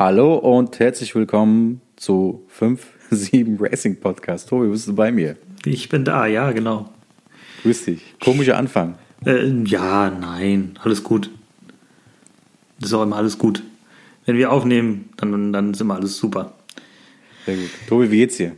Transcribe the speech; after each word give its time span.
Hallo 0.00 0.36
und 0.36 0.78
herzlich 0.78 1.14
willkommen 1.14 1.82
zu 1.96 2.46
5-7 2.58 3.60
Racing 3.60 4.00
Podcast. 4.00 4.48
Tobi, 4.48 4.68
bist 4.68 4.88
du 4.88 4.94
bei 4.94 5.12
mir? 5.12 5.36
Ich 5.66 5.90
bin 5.90 6.06
da, 6.06 6.24
ja, 6.24 6.52
genau. 6.52 6.88
Grüß 7.60 7.84
dich. 7.84 8.00
Komischer 8.18 8.56
Anfang. 8.56 8.94
Äh, 9.26 9.46
ja, 9.66 10.08
nein, 10.08 10.78
alles 10.82 11.04
gut. 11.04 11.28
Das 12.78 12.88
ist 12.88 12.94
auch 12.94 13.02
immer 13.02 13.16
alles 13.16 13.36
gut. 13.36 13.62
Wenn 14.24 14.38
wir 14.38 14.50
aufnehmen, 14.50 15.10
dann, 15.18 15.52
dann 15.52 15.72
ist 15.72 15.82
immer 15.82 15.96
alles 15.96 16.16
super. 16.16 16.54
Sehr 17.44 17.56
gut. 17.56 17.70
Tobi, 17.86 18.10
wie 18.10 18.16
geht's 18.16 18.38
dir? 18.38 18.52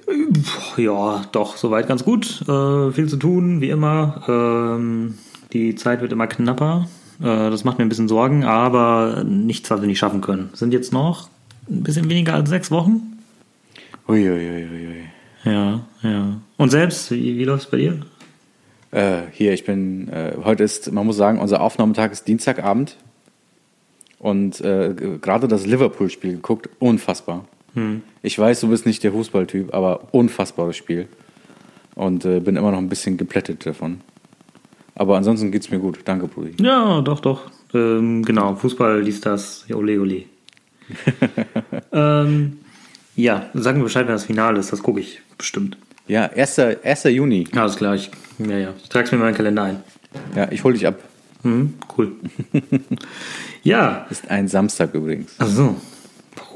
Ja, 0.76 1.24
doch, 1.32 1.56
soweit 1.56 1.88
ganz 1.88 2.04
gut. 2.04 2.42
Äh, 2.42 2.92
viel 2.92 3.08
zu 3.08 3.16
tun, 3.16 3.60
wie 3.60 3.70
immer. 3.70 4.22
Ähm, 4.28 5.18
die 5.52 5.74
Zeit 5.74 6.02
wird 6.02 6.12
immer 6.12 6.28
knapper. 6.28 6.88
Äh, 7.18 7.50
das 7.50 7.64
macht 7.64 7.78
mir 7.78 7.84
ein 7.84 7.88
bisschen 7.88 8.06
Sorgen, 8.06 8.44
aber 8.44 9.24
nichts, 9.26 9.72
was 9.72 9.80
wir 9.80 9.88
nicht 9.88 9.98
schaffen 9.98 10.20
können. 10.20 10.50
Sind 10.52 10.72
jetzt 10.72 10.92
noch 10.92 11.31
ein 11.68 11.82
bisschen 11.82 12.08
weniger 12.08 12.34
als 12.34 12.48
sechs 12.48 12.70
Wochen. 12.70 13.18
Uiuiuiui. 14.08 15.04
Ja, 15.44 15.80
ja. 16.02 16.40
Und 16.56 16.70
selbst, 16.70 17.10
wie, 17.10 17.38
wie 17.38 17.44
läuft 17.44 17.64
es 17.64 17.70
bei 17.70 17.78
dir? 17.78 18.00
Äh, 18.90 19.22
hier, 19.32 19.52
ich 19.52 19.64
bin, 19.64 20.08
äh, 20.08 20.34
heute 20.44 20.62
ist, 20.64 20.92
man 20.92 21.06
muss 21.06 21.16
sagen, 21.16 21.38
unser 21.38 21.60
Aufnahmetag 21.60 22.12
ist 22.12 22.28
Dienstagabend. 22.28 22.96
Und 24.18 24.60
äh, 24.60 24.94
gerade 25.20 25.48
das 25.48 25.66
Liverpool-Spiel 25.66 26.34
geguckt, 26.34 26.68
unfassbar. 26.78 27.46
Hm. 27.74 28.02
Ich 28.22 28.38
weiß, 28.38 28.60
du 28.60 28.68
bist 28.68 28.86
nicht 28.86 29.02
der 29.02 29.12
Fußballtyp, 29.12 29.74
aber 29.74 30.08
unfassbares 30.12 30.76
Spiel. 30.76 31.08
Und 31.94 32.24
äh, 32.24 32.38
bin 32.40 32.56
immer 32.56 32.70
noch 32.70 32.78
ein 32.78 32.88
bisschen 32.88 33.16
geplättet 33.16 33.66
davon. 33.66 34.00
Aber 34.94 35.16
ansonsten 35.16 35.50
geht's 35.50 35.70
mir 35.70 35.78
gut. 35.78 36.00
Danke, 36.04 36.28
Brudi. 36.28 36.62
Ja, 36.62 37.00
doch, 37.00 37.20
doch. 37.20 37.50
Ähm, 37.74 38.22
genau, 38.22 38.54
Fußball 38.54 39.00
liest 39.00 39.26
das. 39.26 39.64
Ja, 39.68 39.76
Ole, 39.76 40.00
ole. 40.00 40.24
ähm, 41.92 42.58
ja, 43.16 43.50
sag 43.54 43.76
mir 43.76 43.82
Bescheid, 43.84 44.06
wenn 44.06 44.14
das 44.14 44.24
Finale 44.24 44.58
ist. 44.60 44.72
Das 44.72 44.82
gucke 44.82 45.00
ich 45.00 45.20
bestimmt. 45.38 45.76
Ja, 46.08 46.24
1. 46.26 46.58
1. 46.58 47.04
Juni. 47.04 47.46
Ja, 47.52 47.62
alles 47.62 47.76
klar. 47.76 47.94
Ich, 47.94 48.10
ja, 48.38 48.58
ja. 48.58 48.74
Ich 48.82 48.88
trage 48.88 49.06
es 49.06 49.12
mir 49.12 49.18
in 49.18 49.24
meinen 49.24 49.34
Kalender 49.36 49.62
ein. 49.64 49.82
Ja, 50.34 50.50
ich 50.50 50.64
hol 50.64 50.72
dich 50.72 50.86
ab. 50.86 50.98
Hm, 51.42 51.74
cool. 51.96 52.12
ja. 53.62 54.06
Ist 54.10 54.30
ein 54.30 54.48
Samstag 54.48 54.94
übrigens. 54.94 55.34
Ach 55.38 55.48
so. 55.48 55.76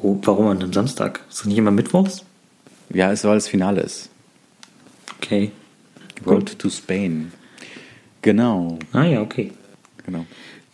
Warum, 0.02 0.46
an 0.48 0.58
einem 0.62 0.72
Samstag? 0.72 1.20
Ist 1.28 1.40
das 1.40 1.46
nicht 1.46 1.58
immer 1.58 1.70
Mittwochs? 1.70 2.24
Ja, 2.90 3.10
es 3.12 3.24
weil 3.24 3.34
das 3.34 3.48
Finale 3.48 3.80
ist. 3.80 4.10
Okay. 5.18 5.50
Road 6.26 6.58
to 6.58 6.70
Spain. 6.70 7.32
Genau, 8.22 8.78
Ah 8.92 9.04
ja, 9.04 9.20
okay. 9.20 9.52
genau. 10.04 10.26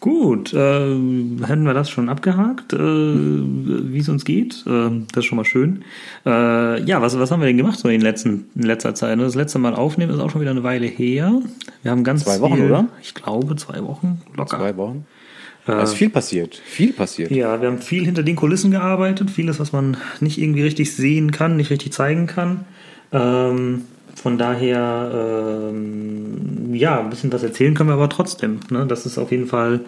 Gut, 0.02 0.52
äh, 0.52 0.56
hätten 0.58 1.62
wir 1.62 1.74
das 1.74 1.88
schon 1.88 2.08
abgehakt, 2.08 2.72
äh, 2.72 2.76
wie 2.76 4.00
es 4.00 4.08
uns 4.08 4.24
geht. 4.24 4.64
Äh, 4.66 4.90
das 5.12 5.18
ist 5.18 5.24
schon 5.26 5.36
mal 5.36 5.44
schön. 5.44 5.84
Äh, 6.26 6.82
ja, 6.82 7.00
was, 7.00 7.16
was 7.20 7.30
haben 7.30 7.38
wir 7.38 7.46
denn 7.46 7.56
gemacht 7.56 7.78
so 7.78 7.88
in, 7.88 8.00
letzten, 8.00 8.46
in 8.56 8.62
letzter 8.62 8.96
Zeit? 8.96 9.20
Das 9.20 9.36
letzte 9.36 9.60
Mal 9.60 9.76
aufnehmen 9.76 10.12
ist 10.12 10.18
auch 10.18 10.28
schon 10.28 10.40
wieder 10.40 10.50
eine 10.50 10.64
Weile 10.64 10.86
her. 10.86 11.40
Wir 11.84 11.92
haben 11.92 12.02
ganz 12.02 12.24
Zwei 12.24 12.40
Wochen, 12.40 12.56
viel, 12.56 12.64
oder? 12.64 12.88
Ich 13.00 13.14
glaube, 13.14 13.54
zwei 13.54 13.80
Wochen 13.84 14.20
locker. 14.36 14.58
Zwei 14.58 14.76
Wochen. 14.76 15.06
Da 15.66 15.80
ist 15.80 15.94
viel 15.94 16.10
passiert. 16.10 16.56
Viel 16.56 16.92
passiert. 16.92 17.30
Ja, 17.30 17.60
wir 17.60 17.68
haben 17.68 17.78
viel 17.78 18.04
hinter 18.04 18.24
den 18.24 18.34
Kulissen 18.34 18.72
gearbeitet, 18.72 19.30
vieles, 19.30 19.60
was 19.60 19.70
man 19.70 19.96
nicht 20.18 20.36
irgendwie 20.36 20.62
richtig 20.62 20.96
sehen 20.96 21.30
kann, 21.30 21.56
nicht 21.56 21.70
richtig 21.70 21.92
zeigen 21.92 22.26
kann. 22.26 22.64
Ähm, 23.12 23.82
von 24.14 24.38
daher, 24.38 25.10
ähm, 25.70 26.74
ja, 26.74 27.00
ein 27.00 27.10
bisschen 27.10 27.32
was 27.32 27.42
erzählen 27.42 27.74
können 27.74 27.88
wir 27.88 27.94
aber 27.94 28.08
trotzdem. 28.08 28.60
Ne? 28.70 28.86
Das 28.86 29.06
ist 29.06 29.18
auf 29.18 29.30
jeden 29.30 29.46
Fall 29.46 29.80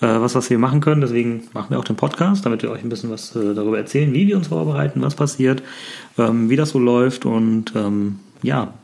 äh, 0.00 0.06
was, 0.06 0.34
was 0.34 0.50
wir 0.50 0.58
machen 0.58 0.80
können. 0.80 1.00
Deswegen 1.00 1.44
machen 1.52 1.70
wir 1.70 1.78
auch 1.78 1.84
den 1.84 1.96
Podcast, 1.96 2.46
damit 2.46 2.62
wir 2.62 2.70
euch 2.70 2.82
ein 2.82 2.88
bisschen 2.88 3.10
was 3.10 3.34
äh, 3.36 3.54
darüber 3.54 3.78
erzählen, 3.78 4.12
wie 4.12 4.26
wir 4.26 4.36
uns 4.36 4.48
vorbereiten, 4.48 5.02
was 5.02 5.14
passiert, 5.14 5.62
ähm, 6.18 6.48
wie 6.50 6.56
das 6.56 6.70
so 6.70 6.78
läuft 6.78 7.26
und 7.26 7.74
ähm, 7.76 8.20
ja. 8.42 8.74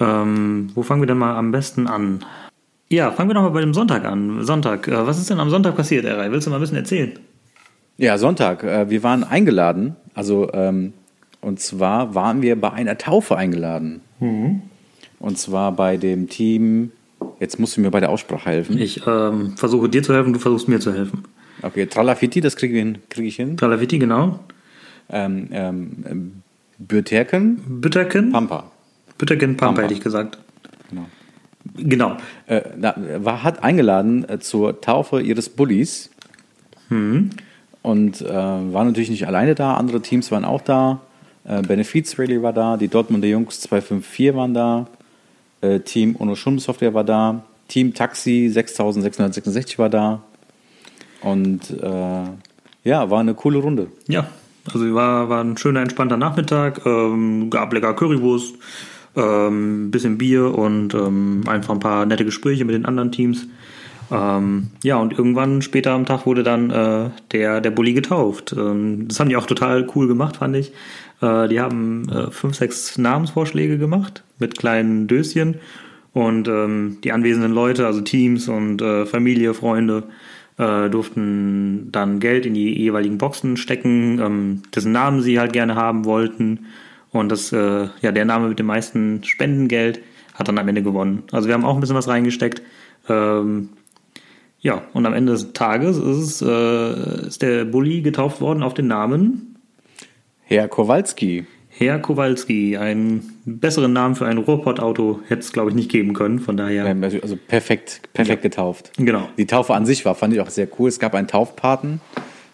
Ähm, 0.00 0.70
wo 0.74 0.82
fangen 0.82 1.02
wir 1.02 1.06
denn 1.06 1.18
mal 1.18 1.36
am 1.36 1.52
besten 1.52 1.86
an? 1.86 2.24
Ja, 2.88 3.10
fangen 3.12 3.30
wir 3.30 3.34
doch 3.34 3.42
mal 3.42 3.50
bei 3.50 3.60
dem 3.60 3.74
Sonntag 3.74 4.04
an. 4.04 4.44
Sonntag. 4.44 4.88
Äh, 4.88 5.06
was 5.06 5.18
ist 5.18 5.30
denn 5.30 5.40
am 5.40 5.50
Sonntag 5.50 5.76
passiert, 5.76 6.04
Eray? 6.04 6.30
Willst 6.30 6.46
du 6.46 6.50
mal 6.50 6.56
ein 6.56 6.60
bisschen 6.60 6.76
erzählen? 6.76 7.18
Ja, 7.96 8.18
Sonntag. 8.18 8.64
Äh, 8.64 8.90
wir 8.90 9.02
waren 9.02 9.24
eingeladen. 9.24 9.96
Also, 10.14 10.52
ähm, 10.52 10.92
und 11.44 11.60
zwar 11.60 12.14
waren 12.14 12.42
wir 12.42 12.60
bei 12.60 12.72
einer 12.72 12.96
Taufe 12.98 13.36
eingeladen. 13.36 14.00
Und 15.20 15.38
zwar 15.38 15.72
bei 15.72 15.96
dem 15.96 16.28
Team. 16.28 16.90
Jetzt 17.40 17.58
musst 17.58 17.76
du 17.76 17.80
mir 17.80 17.90
bei 17.90 18.00
der 18.00 18.10
Aussprache 18.10 18.50
helfen. 18.50 18.78
Ich 18.78 19.06
ähm, 19.06 19.56
versuche 19.56 19.88
dir 19.88 20.02
zu 20.02 20.14
helfen, 20.14 20.32
du 20.32 20.38
versuchst 20.38 20.68
mir 20.68 20.80
zu 20.80 20.92
helfen. 20.92 21.24
Okay, 21.62 21.86
Tralafiti, 21.86 22.40
das 22.40 22.56
kriege 22.56 22.74
ich, 22.74 22.82
hin- 22.82 22.98
krieg 23.08 23.24
ich 23.26 23.36
hin. 23.36 23.56
Talaviti, 23.56 23.98
genau. 23.98 24.40
Ähm, 25.08 25.48
ähm, 25.52 26.42
Bürterken, 26.78 27.80
Bütterken? 27.80 28.32
Pampa. 28.32 28.64
Bütterken 29.18 29.56
Pampa, 29.56 29.66
Pampa. 29.66 29.82
hätte 29.82 29.94
ich 29.94 30.00
gesagt. 30.00 30.38
Genau. 30.90 31.06
Genau. 31.76 32.16
Äh, 32.46 32.60
na, 32.76 32.94
war, 33.18 33.42
hat 33.42 33.62
eingeladen 33.64 34.28
äh, 34.28 34.38
zur 34.40 34.80
Taufe 34.80 35.20
ihres 35.20 35.48
Bullies. 35.48 36.10
Und 37.82 38.20
äh, 38.20 38.24
war 38.32 38.84
natürlich 38.84 39.10
nicht 39.10 39.26
alleine 39.26 39.54
da, 39.54 39.74
andere 39.74 40.00
Teams 40.02 40.30
waren 40.30 40.44
auch 40.44 40.60
da. 40.62 41.00
Äh, 41.44 41.62
Benefiz 41.62 42.18
Rally 42.18 42.42
war 42.42 42.52
da, 42.52 42.76
die 42.76 42.88
Dortmunder 42.88 43.28
Jungs 43.28 43.60
254 43.60 44.34
waren 44.34 44.54
da, 44.54 44.86
äh, 45.60 45.80
Team 45.80 46.16
Ono 46.18 46.34
Schum 46.34 46.58
Software 46.58 46.94
war 46.94 47.04
da, 47.04 47.44
Team 47.68 47.94
Taxi 47.94 48.48
6666 48.48 49.78
war 49.78 49.90
da. 49.90 50.22
Und 51.20 51.70
äh, 51.70 52.24
ja, 52.84 53.10
war 53.10 53.20
eine 53.20 53.34
coole 53.34 53.58
Runde. 53.58 53.88
Ja, 54.08 54.28
also 54.72 54.94
war, 54.94 55.28
war 55.28 55.42
ein 55.42 55.56
schöner, 55.56 55.80
entspannter 55.80 56.16
Nachmittag. 56.16 56.84
Ähm, 56.84 57.48
gab 57.50 57.72
lecker 57.72 57.94
Currywurst, 57.94 58.54
ähm, 59.16 59.90
bisschen 59.90 60.18
Bier 60.18 60.56
und 60.56 60.94
ähm, 60.94 61.44
einfach 61.46 61.74
ein 61.74 61.80
paar 61.80 62.06
nette 62.06 62.24
Gespräche 62.24 62.64
mit 62.64 62.74
den 62.74 62.84
anderen 62.84 63.12
Teams. 63.12 63.46
Ähm, 64.10 64.68
ja, 64.82 64.96
und 64.96 65.16
irgendwann 65.16 65.62
später 65.62 65.92
am 65.92 66.04
Tag 66.04 66.26
wurde 66.26 66.42
dann 66.42 66.70
äh, 66.70 67.10
der, 67.32 67.60
der 67.60 67.70
Bulli 67.70 67.94
getauft. 67.94 68.54
Ähm, 68.56 69.08
das 69.08 69.18
haben 69.18 69.28
die 69.28 69.36
auch 69.36 69.46
total 69.46 69.86
cool 69.94 70.06
gemacht, 70.06 70.36
fand 70.36 70.56
ich. 70.56 70.72
Äh, 71.24 71.48
die 71.48 71.60
haben 71.60 72.08
äh, 72.08 72.30
fünf, 72.30 72.56
sechs 72.56 72.98
Namensvorschläge 72.98 73.78
gemacht 73.78 74.24
mit 74.38 74.58
kleinen 74.58 75.06
Döschen. 75.06 75.56
Und 76.12 76.46
ähm, 76.46 76.98
die 77.02 77.12
anwesenden 77.12 77.52
Leute, 77.52 77.86
also 77.86 78.00
Teams 78.00 78.48
und 78.48 78.80
äh, 78.82 79.04
Familie, 79.06 79.54
Freunde, 79.54 80.04
äh, 80.58 80.88
durften 80.88 81.88
dann 81.90 82.20
Geld 82.20 82.46
in 82.46 82.54
die 82.54 82.78
jeweiligen 82.78 83.18
Boxen 83.18 83.56
stecken, 83.56 84.20
ähm, 84.20 84.62
dessen 84.74 84.92
Namen 84.92 85.22
sie 85.22 85.40
halt 85.40 85.52
gerne 85.52 85.74
haben 85.74 86.04
wollten. 86.04 86.66
Und 87.10 87.30
das, 87.30 87.52
äh, 87.52 87.88
ja, 88.00 88.12
der 88.12 88.24
Name 88.24 88.48
mit 88.48 88.58
dem 88.58 88.66
meisten 88.66 89.24
Spendengeld 89.24 90.00
hat 90.34 90.46
dann 90.46 90.58
am 90.58 90.68
Ende 90.68 90.82
gewonnen. 90.82 91.24
Also 91.32 91.48
wir 91.48 91.54
haben 91.54 91.64
auch 91.64 91.74
ein 91.74 91.80
bisschen 91.80 91.96
was 91.96 92.08
reingesteckt. 92.08 92.62
Ähm, 93.08 93.70
ja, 94.60 94.82
und 94.92 95.06
am 95.06 95.14
Ende 95.14 95.32
des 95.32 95.52
Tages 95.52 95.98
ist, 95.98 96.42
äh, 96.42 97.26
ist 97.26 97.42
der 97.42 97.64
Bulli 97.64 98.02
getauft 98.02 98.40
worden 98.40 98.62
auf 98.62 98.74
den 98.74 98.86
Namen 98.86 99.53
Herr 100.46 100.68
Kowalski. 100.68 101.46
Herr 101.68 101.98
Kowalski. 101.98 102.76
Einen 102.76 103.40
besseren 103.44 103.92
Namen 103.92 104.14
für 104.14 104.26
ein 104.26 104.38
Ruhrpott-Auto 104.38 105.20
hätte 105.26 105.40
es, 105.40 105.52
glaube 105.52 105.70
ich, 105.70 105.76
nicht 105.76 105.90
geben 105.90 106.12
können. 106.12 106.38
Von 106.38 106.56
daher, 106.56 106.84
Also 107.02 107.18
also 107.20 107.36
perfekt, 107.36 108.02
perfekt 108.12 108.42
getauft. 108.42 108.92
genau. 108.96 109.28
Die 109.36 109.46
Taufe 109.46 109.74
an 109.74 109.84
sich 109.86 110.04
war, 110.04 110.14
fand 110.14 110.34
ich 110.34 110.40
auch 110.40 110.50
sehr 110.50 110.68
cool. 110.78 110.88
Es 110.88 110.98
gab 111.00 111.14
einen 111.14 111.26
Taufpaten, 111.28 112.00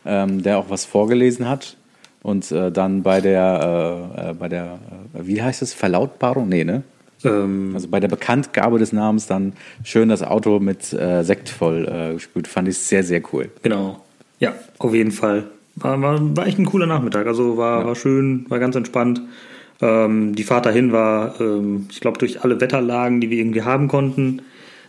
ähm, 0.07 0.43
der 0.43 0.59
auch 0.59 0.71
was 0.71 0.85
vorgelesen 0.87 1.49
hat. 1.49 1.77
Und 2.23 2.51
äh, 2.53 2.71
dann 2.71 3.03
bei 3.03 3.21
der, 3.21 4.13
äh, 4.17 4.31
äh, 4.31 4.35
bei 4.35 4.49
der, 4.49 4.79
äh, 5.15 5.27
wie 5.27 5.43
heißt 5.43 5.63
es, 5.63 5.73
Verlautbarung? 5.75 6.49
Nee, 6.49 6.65
ne? 6.65 6.83
Ähm, 7.25 7.73
Also 7.75 7.89
bei 7.89 7.99
der 8.01 8.09
Bekanntgabe 8.09 8.79
des 8.79 8.93
Namens 8.93 9.27
dann 9.27 9.55
schön 9.85 10.09
das 10.11 10.23
Auto 10.23 10.59
mit 10.61 10.93
äh, 10.93 11.23
Sekt 11.25 11.49
voll 11.49 11.87
äh, 11.89 12.15
gespült. 12.15 12.47
Fand 12.49 12.69
ich 12.69 12.79
sehr, 12.79 13.05
sehr 13.05 13.23
cool. 13.33 13.51
Genau. 13.63 14.03
Ja, 14.39 14.55
auf 14.79 14.95
jeden 14.95 15.13
Fall. 15.13 15.45
War, 15.77 16.01
war, 16.01 16.37
war 16.37 16.47
echt 16.47 16.59
ein 16.59 16.67
cooler 16.67 16.87
Nachmittag. 16.87 17.27
Also 17.27 17.57
war, 17.57 17.87
war 17.87 17.95
schön, 17.95 18.47
war 18.49 18.59
ganz 18.59 18.77
entspannt. 18.77 19.23
Ähm, 19.81 20.35
die 20.35 20.45
Fahrt 20.45 20.67
dahin 20.67 20.93
war, 20.93 21.41
ähm, 21.41 21.87
ich 21.91 22.01
glaube, 22.01 22.19
durch 22.19 22.43
alle 22.43 22.61
Wetterlagen, 22.61 23.21
die 23.21 23.31
wir 23.31 23.39
irgendwie 23.39 23.63
haben 23.63 23.89
konnten. 23.89 24.43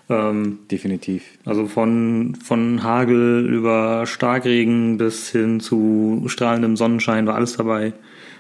Ähm, 0.10 0.60
Definitiv. 0.70 1.24
also 1.46 1.68
von, 1.68 2.36
von 2.44 2.84
Hagel 2.84 3.48
über 3.48 4.06
Starkregen 4.06 4.98
bis 4.98 5.30
hin 5.30 5.62
zu 5.62 6.24
strahlendem 6.28 6.76
Sonnenschein 6.76 7.28
war 7.28 7.36
alles 7.36 7.56
dabei. 7.56 7.94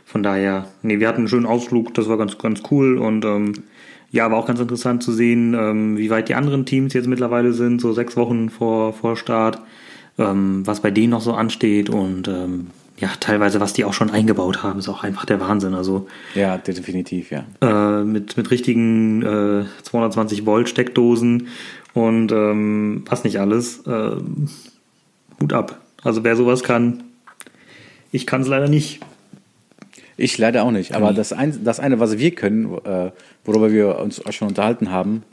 Von 0.04 0.24
daher, 0.24 0.68
nee, 0.82 1.00
wir 1.00 1.08
hatten 1.08 1.20
einen 1.20 1.28
schönen 1.30 1.46
Ausflug, 1.46 1.94
das 1.94 2.10
war 2.10 2.18
ganz, 2.18 2.38
ganz 2.38 2.64
cool 2.72 2.98
und 2.98 3.24
ähm, 3.24 3.54
ja, 4.12 4.30
war 4.30 4.38
auch 4.38 4.48
ganz 4.48 4.60
interessant 4.60 5.02
zu 5.04 5.14
sehen, 5.14 5.54
ähm, 5.54 5.98
wie 5.98 6.10
weit 6.10 6.28
die 6.28 6.36
anderen 6.36 6.66
Teams 6.66 6.94
jetzt 6.94 7.08
mittlerweile 7.08 7.54
sind, 7.54 7.80
so 7.80 7.94
sechs 7.94 8.18
Wochen 8.18 8.50
vor, 8.50 8.92
vor 8.92 9.16
Start, 9.16 9.62
ähm, 10.22 10.66
was 10.66 10.82
bei 10.82 10.92
denen 10.92 11.12
noch 11.12 11.22
so 11.22 11.34
ansteht 11.34 11.90
und 11.90 12.28
ähm, 12.28 12.68
ja, 12.98 13.10
teilweise, 13.20 13.60
was 13.60 13.74
die 13.74 13.84
auch 13.84 13.94
schon 13.94 14.12
eingebaut 14.12 14.62
haben, 14.62 14.78
ist 14.78 14.88
auch 14.88 15.04
einfach 15.04 15.26
der 15.26 15.40
Wahnsinn. 15.40 15.74
Also 15.74 16.08
Ja, 16.36 16.58
definitiv, 16.58 17.32
ja. 17.32 17.46
äh, 17.62 18.04
mit, 18.04 18.38
mit 18.38 18.52
richtigen 18.52 19.24
äh, 19.24 19.66
220 19.84 20.46
Volt 20.46 20.70
Steckdosen 20.70 21.48
und 21.94 22.32
ähm, 22.32 23.04
was 23.10 23.24
nicht 23.24 23.40
alles. 23.40 23.86
Äh, 23.88 24.18
Hut 25.42 25.54
ab. 25.54 25.82
Also 26.04 26.24
wer 26.24 26.36
sowas 26.36 26.64
kann, 26.64 27.04
Ich 28.12 28.28
kann 28.28 28.42
es 28.42 28.48
leider 28.48 28.70
nicht. 28.70 29.00
Ich 30.18 30.38
leider 30.38 30.64
auch 30.64 30.72
nicht. 30.72 30.94
Aber 30.94 31.14
das, 31.14 31.34
ein, 31.34 31.64
das 31.64 31.80
eine, 31.80 32.00
was 32.00 32.18
wir 32.18 32.32
können, 32.32 32.78
äh, 32.86 33.12
worüber 33.44 33.72
wir 33.72 33.98
uns 33.98 34.24
auch 34.24 34.32
schon 34.32 34.50
unterhalten 34.50 34.92
haben, 34.92 35.24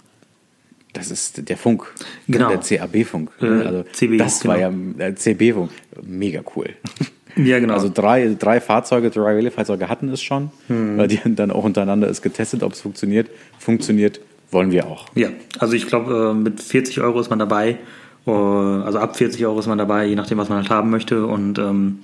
das 0.93 1.11
ist 1.11 1.49
der 1.49 1.57
Funk. 1.57 1.85
Genau. 2.27 2.49
Der 2.49 2.59
CAB-Funk. 2.59 3.31
Äh, 3.41 3.47
also 3.47 3.85
CB, 3.93 4.17
das 4.17 4.47
war 4.47 4.59
ja 4.59 4.69
genau. 4.71 4.99
der 4.99 5.17
CB-Funk. 5.17 5.71
Mega 6.03 6.43
cool. 6.57 6.71
Ja, 7.37 7.61
genau. 7.61 7.75
Also 7.75 7.89
drei, 7.93 8.35
drei 8.37 8.61
Fahrzeuge, 8.61 9.11
drei 9.11 9.35
Rallye-Fahrzeuge 9.35 9.89
hatten 9.89 10.09
es 10.09 10.21
schon. 10.21 10.51
Hm. 10.67 10.99
Weil 10.99 11.07
die 11.07 11.19
haben 11.21 11.37
dann 11.37 11.53
auch 11.53 11.63
untereinander 11.63 12.09
ist 12.09 12.21
getestet, 12.21 12.65
ob 12.65 12.73
es 12.73 12.81
funktioniert. 12.81 13.31
Funktioniert, 13.61 14.21
wollen 14.51 14.73
wir 14.73 14.87
auch. 14.87 15.07
Ja, 15.15 15.29
also 15.61 15.75
ich 15.75 15.87
glaube, 15.87 16.33
äh, 16.33 16.35
mit 16.35 16.61
40 16.61 17.01
Euro 17.01 17.21
ist 17.21 17.31
man 17.31 17.39
dabei. 17.39 17.79
Äh, 18.27 18.31
Also 18.31 18.99
ab 18.99 19.17
40 19.17 19.45
Euro 19.47 19.61
ist 19.61 19.69
man 19.69 19.79
dabei, 19.79 20.07
je 20.07 20.17
nachdem, 20.17 20.39
was 20.39 20.49
man 20.49 20.59
halt 20.59 20.71
haben 20.71 20.91
möchte. 20.91 21.27
Und 21.27 21.59
ähm, 21.59 22.01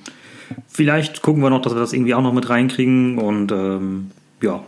vielleicht 0.69 1.23
gucken 1.23 1.43
wir 1.43 1.51
noch, 1.51 1.63
dass 1.63 1.75
wir 1.75 1.81
das 1.81 1.93
irgendwie 1.93 2.15
auch 2.15 2.23
noch 2.23 2.33
mit 2.33 2.49
reinkriegen. 2.49 3.19
Und 3.19 3.51
ähm, 3.51 4.11
ja, 4.41 4.63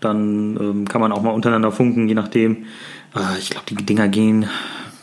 dann 0.00 0.56
ähm, 0.60 0.88
kann 0.88 1.00
man 1.00 1.12
auch 1.12 1.22
mal 1.22 1.30
untereinander 1.30 1.70
funken, 1.70 2.08
je 2.08 2.14
nachdem. 2.14 2.66
Äh, 3.16 3.38
ich 3.38 3.50
glaube, 3.50 3.66
die 3.68 3.74
Dinger 3.76 4.08
gehen. 4.08 4.46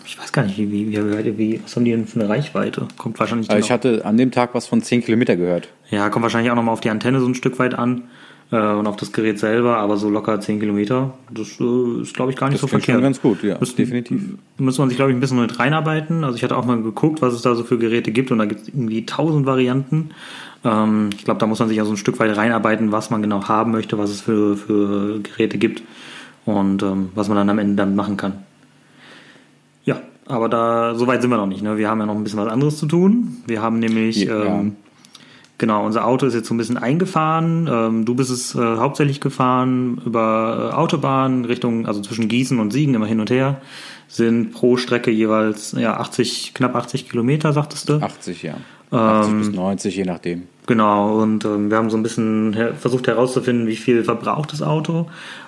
Ich 0.06 0.20
weiß 0.20 0.32
gar 0.32 0.44
nicht, 0.44 0.58
wie, 0.58 0.72
wie, 0.72 0.92
wie, 0.96 1.38
wie, 1.38 1.62
was 1.64 1.76
haben 1.76 1.86
die 1.86 1.92
denn 1.92 2.06
für 2.08 2.20
eine 2.20 2.30
Reichweite? 2.30 2.88
Kommt 2.98 3.20
wahrscheinlich 3.20 3.50
Also 3.50 3.56
genau- 3.58 3.66
ich 3.66 3.72
hatte 3.72 4.06
an 4.06 4.18
dem 4.18 4.32
Tag 4.32 4.54
was 4.54 4.68
von 4.68 4.82
10 4.82 5.04
Kilometer 5.04 5.36
gehört. 5.36 5.70
Ja, 5.90 6.10
kommt 6.10 6.24
wahrscheinlich 6.24 6.52
auch 6.52 6.56
nochmal 6.56 6.74
auf 6.74 6.82
die 6.82 6.90
Antenne 6.90 7.20
so 7.20 7.28
ein 7.28 7.36
Stück 7.36 7.58
weit 7.58 7.74
an 7.74 8.04
äh, 8.52 8.56
und 8.58 8.86
auf 8.86 8.96
das 8.98 9.12
Gerät 9.12 9.40
selber, 9.40 9.78
aber 9.78 9.98
so 9.98 10.10
locker 10.10 10.40
10 10.40 10.60
Kilometer, 10.60 11.16
das 11.32 11.60
äh, 11.60 12.02
ist, 12.02 12.14
glaube 12.14 12.32
ich, 12.32 12.38
gar 12.38 12.50
nicht 12.50 12.60
so 12.62 12.68
klingt 12.68 12.84
verkehrt. 12.84 12.98
schon 12.98 13.04
ganz 13.04 13.22
gut, 13.22 13.42
ja, 13.44 13.58
Müssen- 13.60 13.76
definitiv. 13.78 14.22
Muss 14.58 14.78
man 14.78 14.90
sich, 14.90 14.96
glaube 14.98 15.12
ich, 15.12 15.18
ein 15.18 15.20
bisschen 15.20 15.42
mit 15.42 15.58
reinarbeiten. 15.60 16.24
Also 16.24 16.38
ich 16.38 16.44
hatte 16.44 16.56
auch 16.56 16.66
mal 16.66 16.82
geguckt, 16.82 17.24
was 17.24 17.34
es 17.34 17.42
da 17.42 17.56
so 17.56 17.64
für 17.64 17.80
Geräte 17.80 18.12
gibt 18.12 18.30
und 18.32 18.38
da 18.38 18.46
gibt 18.46 18.62
es 18.62 18.68
irgendwie 18.68 19.06
tausend 19.08 19.48
Varianten. 19.48 20.12
Ähm, 20.64 21.10
ich 21.18 21.26
glaube, 21.26 21.40
da 21.40 21.48
muss 21.48 21.58
man 21.60 21.68
sich 21.68 21.78
ja 21.78 21.86
so 21.86 21.92
ein 21.92 21.98
Stück 21.98 22.20
weit 22.20 22.38
reinarbeiten, 22.38 22.92
was 22.92 23.10
man 23.10 23.24
genau 23.24 23.48
haben 23.48 23.72
möchte, 23.72 23.98
was 23.98 24.12
es 24.12 24.22
für, 24.22 24.56
für 24.56 25.20
Geräte 25.22 25.58
gibt 25.58 25.82
und 26.46 26.84
ähm, 26.84 27.10
was 27.16 27.28
man 27.28 27.38
dann 27.38 27.50
am 27.50 27.60
Ende 27.60 27.76
damit 27.76 27.96
machen 27.96 28.18
kann. 28.18 28.34
Ja, 29.84 29.98
aber 30.26 30.50
da 30.50 30.96
so 30.96 31.08
weit 31.08 31.22
sind 31.22 31.32
wir 31.32 31.38
noch 31.38 31.48
nicht. 31.48 31.62
Ne? 31.62 31.78
Wir 31.78 31.90
haben 31.90 32.00
ja 32.00 32.06
noch 32.06 32.16
ein 32.16 32.24
bisschen 32.24 32.40
was 32.40 32.52
anderes 32.52 32.78
zu 32.78 32.86
tun. 32.88 33.38
Wir 33.48 33.62
haben 33.62 33.80
nämlich 33.80 34.24
Ja. 34.24 34.44
ähm, 34.46 34.76
Genau, 35.58 35.86
unser 35.86 36.06
Auto 36.06 36.26
ist 36.26 36.34
jetzt 36.34 36.48
so 36.48 36.54
ein 36.54 36.58
bisschen 36.58 36.78
eingefahren. 36.78 37.70
Ähm, 37.72 38.06
du 38.06 38.14
bist 38.14 38.30
es 38.30 38.56
äh, 38.56 38.60
hauptsächlich 38.60 39.22
gefahren 39.22 40.02
über 40.06 40.72
äh, 40.72 40.76
Autobahn 40.76 41.46
Richtung, 41.46 41.86
also 41.86 42.02
zwischen 42.02 42.28
Gießen 42.28 42.60
und 42.60 42.72
Siegen 42.72 42.94
immer 42.94 43.06
hin 43.06 43.22
und 43.22 43.30
her. 43.30 43.62
Sind 44.08 44.52
pro 44.52 44.76
Strecke 44.76 45.12
jeweils 45.12 45.72
ja 45.72 45.98
80, 45.98 46.54
knapp 46.54 46.76
80 46.76 47.10
Kilometer, 47.10 47.54
sagtest 47.54 47.90
du. 47.90 47.96
80, 47.96 48.44
ja. 48.44 48.56
80 48.92 49.32
Ähm, 49.32 49.40
bis 49.40 49.52
90, 49.52 49.96
je 49.96 50.04
nachdem. 50.04 50.44
Genau, 50.68 51.22
und 51.22 51.46
ähm, 51.46 51.70
wir 51.70 51.78
haben 51.78 51.90
so 51.90 51.98
ein 51.98 52.04
bisschen 52.04 52.54
her 52.54 52.74
versucht 52.74 53.08
herauszufinden, 53.08 53.68
wie 53.68 53.76
viel 53.76 54.04
verbraucht 54.04 54.52
das 54.52 54.62
Auto, 54.62 55.08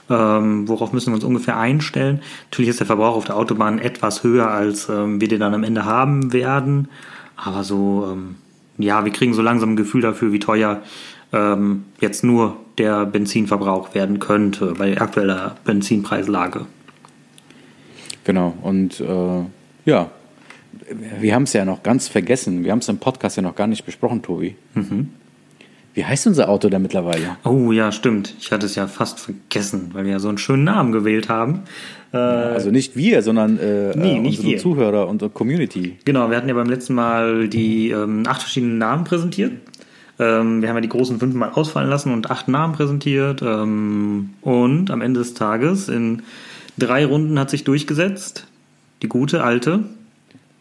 ähm, 0.09 0.67
worauf 0.67 0.93
müssen 0.93 1.11
wir 1.11 1.15
uns 1.15 1.23
ungefähr 1.23 1.57
einstellen. 1.57 2.21
Natürlich 2.45 2.69
ist 2.69 2.79
der 2.79 2.87
Verbrauch 2.87 3.15
auf 3.15 3.25
der 3.25 3.35
Autobahn 3.35 3.79
etwas 3.79 4.23
höher, 4.23 4.49
als 4.49 4.89
ähm, 4.89 5.19
wir 5.19 5.27
den 5.27 5.39
dann 5.39 5.53
am 5.53 5.63
Ende 5.63 5.85
haben 5.85 6.33
werden, 6.33 6.87
aber 7.35 7.63
so, 7.63 8.09
ähm, 8.11 8.35
ja, 8.77 9.05
wir 9.05 9.11
kriegen 9.11 9.33
so 9.33 9.41
langsam 9.41 9.73
ein 9.73 9.75
Gefühl 9.75 10.01
dafür, 10.01 10.31
wie 10.31 10.39
teuer 10.39 10.81
ähm, 11.33 11.85
jetzt 11.99 12.23
nur 12.23 12.57
der 12.77 13.05
Benzinverbrauch 13.05 13.95
werden 13.95 14.19
könnte 14.19 14.73
bei 14.77 14.99
aktueller 14.99 15.57
Benzinpreislage. 15.63 16.65
Genau. 18.23 18.53
Und 18.61 18.99
äh, 18.99 19.43
ja, 19.85 20.11
wir 21.19 21.35
haben 21.35 21.43
es 21.43 21.53
ja 21.53 21.65
noch 21.65 21.83
ganz 21.83 22.07
vergessen. 22.07 22.63
Wir 22.63 22.71
haben 22.71 22.79
es 22.79 22.89
im 22.89 22.97
Podcast 22.97 23.37
ja 23.37 23.43
noch 23.43 23.55
gar 23.55 23.67
nicht 23.67 23.85
besprochen, 23.85 24.21
Tobi. 24.21 24.55
Mhm. 24.73 25.11
Wie 25.97 26.05
heißt 26.05 26.27
unser 26.27 26.47
Auto 26.47 26.69
denn 26.69 26.83
mittlerweile? 26.83 27.37
Oh 27.43 27.71
ja, 27.71 27.91
stimmt. 27.91 28.35
Ich 28.39 28.51
hatte 28.51 28.67
es 28.67 28.75
ja 28.75 28.85
fast 28.85 29.19
vergessen, 29.19 29.89
weil 29.93 30.05
wir 30.05 30.11
ja 30.11 30.19
so 30.19 30.29
einen 30.29 30.37
schönen 30.37 30.63
Namen 30.63 30.91
gewählt 30.91 31.27
haben. 31.27 31.61
Äh, 32.13 32.17
Also 32.17 32.69
nicht 32.69 32.95
wir, 32.95 33.23
sondern 33.23 33.57
äh, 33.57 33.97
Nee, 33.97 34.19
nicht 34.19 34.37
unsere 34.37 34.51
wir. 34.53 34.57
Zuhörer, 34.59 35.07
unsere 35.07 35.31
Community. 35.31 35.97
Genau, 36.05 36.29
wir 36.29 36.37
hatten 36.37 36.49
ja 36.49 36.53
beim 36.53 36.69
letzten 36.69 36.93
Mal 36.93 37.47
die 37.49 37.89
ähm, 37.89 38.21
acht 38.27 38.41
verschiedenen 38.43 38.77
Namen 38.77 39.05
präsentiert. 39.05 39.53
Ähm, 40.19 40.61
wir 40.61 40.69
haben 40.69 40.75
ja 40.77 40.81
die 40.81 40.89
großen 40.89 41.17
fünf 41.17 41.33
mal 41.33 41.49
ausfallen 41.49 41.89
lassen 41.89 42.13
und 42.13 42.29
acht 42.29 42.47
Namen 42.47 42.73
präsentiert. 42.75 43.41
Ähm, 43.41 44.29
und 44.41 44.91
am 44.91 45.01
Ende 45.01 45.19
des 45.21 45.33
Tages 45.33 45.89
in 45.89 46.21
drei 46.77 47.07
Runden 47.07 47.39
hat 47.39 47.49
sich 47.49 47.63
durchgesetzt. 47.63 48.45
Die 49.01 49.07
gute 49.09 49.43
alte, 49.43 49.79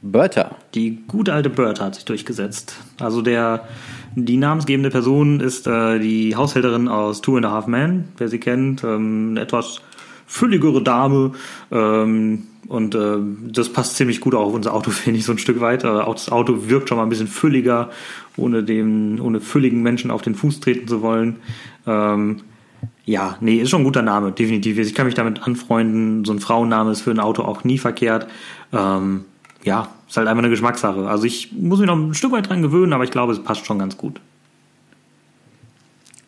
Bertha. 0.00 0.56
die 0.74 0.98
gute 1.08 1.32
alte 1.34 1.50
Bird 1.50 1.80
hat 1.80 1.94
sich 1.94 2.06
durchgesetzt. 2.06 2.76
Also 3.00 3.20
der, 3.22 3.66
die 4.16 4.38
namensgebende 4.38 4.88
Person 4.88 5.40
ist 5.40 5.66
äh, 5.66 5.98
die 5.98 6.34
Haushälterin 6.34 6.88
aus 6.88 7.20
Two 7.20 7.36
and 7.36 7.44
a 7.44 7.50
Half 7.50 7.66
Men, 7.66 8.08
wer 8.16 8.28
sie 8.28 8.40
kennt, 8.40 8.82
ähm, 8.82 9.28
eine 9.32 9.42
etwas 9.42 9.82
fülligere 10.26 10.82
Dame. 10.82 11.32
Ähm, 11.70 12.44
und 12.66 12.94
äh, 12.94 13.18
das 13.52 13.68
passt 13.68 13.96
ziemlich 13.96 14.20
gut 14.22 14.34
auch 14.34 14.46
auf 14.46 14.54
unser 14.54 14.72
Auto, 14.72 14.90
finde 14.92 15.18
ich, 15.18 15.26
so 15.26 15.32
ein 15.32 15.38
Stück 15.38 15.60
weit. 15.60 15.84
Äh, 15.84 15.88
auch 15.88 16.14
das 16.14 16.32
Auto 16.32 16.68
wirkt 16.68 16.88
schon 16.88 16.96
mal 16.96 17.04
ein 17.04 17.10
bisschen 17.10 17.28
fülliger, 17.28 17.90
ohne 18.38 18.64
dem, 18.64 19.20
ohne 19.20 19.40
fülligen 19.40 19.82
Menschen 19.82 20.10
auf 20.10 20.22
den 20.22 20.34
Fuß 20.34 20.60
treten 20.60 20.88
zu 20.88 21.02
wollen. 21.02 21.36
Ähm, 21.86 22.38
ja, 23.04 23.36
nee, 23.40 23.58
ist 23.58 23.70
schon 23.70 23.82
ein 23.82 23.84
guter 23.84 24.02
Name, 24.02 24.32
definitiv. 24.32 24.78
Ich 24.78 24.94
kann 24.94 25.06
mich 25.06 25.14
damit 25.14 25.46
anfreunden. 25.46 26.24
So 26.24 26.32
ein 26.32 26.40
Frauenname 26.40 26.90
ist 26.90 27.02
für 27.02 27.10
ein 27.10 27.20
Auto 27.20 27.42
auch 27.42 27.64
nie 27.64 27.78
verkehrt. 27.78 28.26
Ähm, 28.72 29.26
ja, 29.66 29.88
ist 30.08 30.16
halt 30.16 30.28
einfach 30.28 30.42
eine 30.42 30.50
Geschmackssache. 30.50 31.08
Also 31.08 31.24
ich 31.24 31.50
muss 31.52 31.80
mich 31.80 31.88
noch 31.88 31.96
ein 31.96 32.14
Stück 32.14 32.30
weit 32.30 32.48
dran 32.48 32.62
gewöhnen, 32.62 32.92
aber 32.92 33.02
ich 33.02 33.10
glaube, 33.10 33.32
es 33.32 33.42
passt 33.42 33.66
schon 33.66 33.80
ganz 33.80 33.96
gut. 33.96 34.20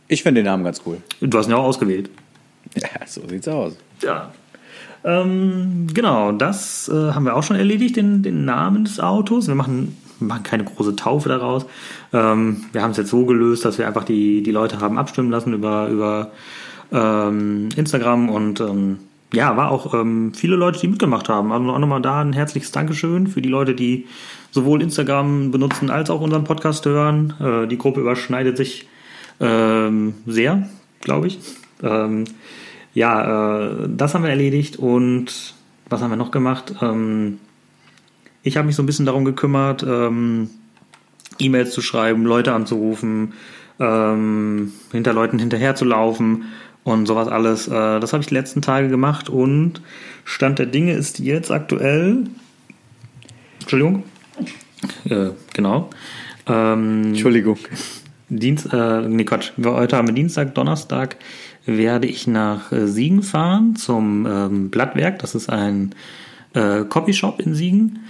Ich 0.09 0.25
finde 0.25 0.41
den 0.41 0.47
Namen 0.47 0.65
ganz 0.65 0.83
cool. 0.85 0.99
Du 1.21 1.39
hast 1.39 1.47
ihn 1.47 1.53
ja 1.53 1.57
auch 1.57 1.65
ausgewählt. 1.65 2.11
Ja, 2.75 3.07
so 3.07 3.27
sieht's 3.27 3.49
aus. 3.49 3.79
Ja. 4.03 4.31
Ähm, 5.03 5.87
genau, 5.95 6.33
das 6.33 6.89
äh, 6.89 7.13
haben 7.13 7.25
wir 7.25 7.35
auch 7.35 7.43
schon 7.43 7.57
erledigt, 7.57 7.97
den, 7.97 8.23
den 8.23 8.45
Namen 8.45 8.85
des 8.85 9.01
Autos. 9.01 9.49
Wir 9.49 9.55
machen, 9.55 9.97
machen 10.21 10.43
keine 10.43 10.65
große 10.65 10.95
Taufe 10.95 11.31
daraus. 11.31 11.65
Ähm, 12.13 12.67
wir 12.73 12.83
haben 12.83 12.91
es 12.91 12.99
jetzt 12.99 13.09
so 13.09 13.25
gelöst, 13.25 13.65
dass 13.65 13.79
wir 13.79 13.87
einfach 13.87 14.05
die, 14.05 14.43
die 14.43 14.51
Leute 14.51 14.81
haben 14.81 14.99
abstimmen 14.99 15.31
lassen 15.31 15.55
über, 15.55 15.89
über 15.89 16.31
ähm, 16.93 17.71
Instagram 17.75 18.29
und 18.29 18.61
ähm, 18.61 18.99
ja, 19.33 19.57
war 19.57 19.71
auch 19.71 19.95
ähm, 19.95 20.33
viele 20.35 20.57
Leute, 20.57 20.81
die 20.81 20.89
mitgemacht 20.89 21.29
haben. 21.29 21.53
Also 21.53 21.71
auch 21.71 21.79
nochmal 21.79 22.01
da 22.01 22.21
ein 22.23 22.33
herzliches 22.33 22.73
Dankeschön 22.73 23.27
für 23.27 23.43
die 23.43 23.49
Leute, 23.49 23.75
die 23.75 24.07
sowohl 24.51 24.81
Instagram 24.83 25.51
benutzen 25.51 25.91
als 25.91 26.11
auch 26.11 26.21
unseren 26.21 26.45
Podcast 26.45 26.87
hören. 26.87 27.35
Äh, 27.41 27.67
die 27.67 27.79
Gruppe 27.79 28.01
überschneidet 28.01 28.57
sich 28.57 28.89
ähm, 29.41 30.15
sehr, 30.27 30.69
glaube 31.01 31.27
ich. 31.27 31.39
Ähm, 31.83 32.25
ja, 32.95 33.61
äh, 33.67 33.89
das 33.89 34.15
haben 34.15 34.23
wir 34.23 34.31
erledigt 34.31 34.77
und 34.77 35.55
was 35.89 36.01
haben 36.01 36.11
wir 36.11 36.17
noch 36.17 36.31
gemacht? 36.31 36.75
Ähm, 36.81 37.39
ich 38.43 38.57
habe 38.57 38.67
mich 38.67 38.77
so 38.77 38.83
ein 38.83 38.87
bisschen 38.87 39.07
darum 39.07 39.25
gekümmert, 39.25 39.85
ähm, 39.87 40.51
E-Mails 41.39 41.73
zu 41.73 41.83
schreiben, 41.83 42.25
Leute 42.25 42.55
anzurufen, 42.55 43.35
ähm, 43.79 44.73
hinter 44.91 45.13
Leuten 45.13 45.39
hinterherzulaufen 45.39 46.45
und 46.85 47.07
sowas 47.07 47.29
alles. 47.29 47.69
Äh, 47.69 48.01
das 48.01 48.13
habe 48.13 48.23
ich 48.23 48.29
die 48.29 48.35
letzten 48.35 48.63
Tage 48.63 48.89
gemacht 48.89 49.29
und 49.29 49.81
Stand 50.25 50.59
der 50.59 50.67
Dinge 50.67 50.93
ist 50.93 51.19
jetzt 51.19 51.51
aktuell. 51.51 52.25
Entschuldigung. 53.61 54.05
Äh, 55.09 55.31
genau. 55.53 55.91
Ähm, 56.47 57.09
Entschuldigung. 57.09 57.59
Dienst, 58.31 58.73
äh, 58.73 59.09
nee, 59.09 59.25
Quatsch. 59.25 59.53
Heute 59.63 59.97
haben 59.97 60.09
wir 60.09 60.15
Dienstag, 60.15 60.55
Donnerstag 60.55 61.17
werde 61.65 62.07
ich 62.07 62.27
nach 62.27 62.73
äh, 62.73 62.87
Siegen 62.87 63.23
fahren 63.23 63.77
zum 63.77 64.27
ähm, 64.27 64.71
Blattwerk. 64.71 65.19
Das 65.19 65.35
ist 65.35 65.51
ein 65.51 65.95
äh, 66.55 66.85
Copyshop 66.85 67.41
in 67.41 67.55
Siegen, 67.55 68.01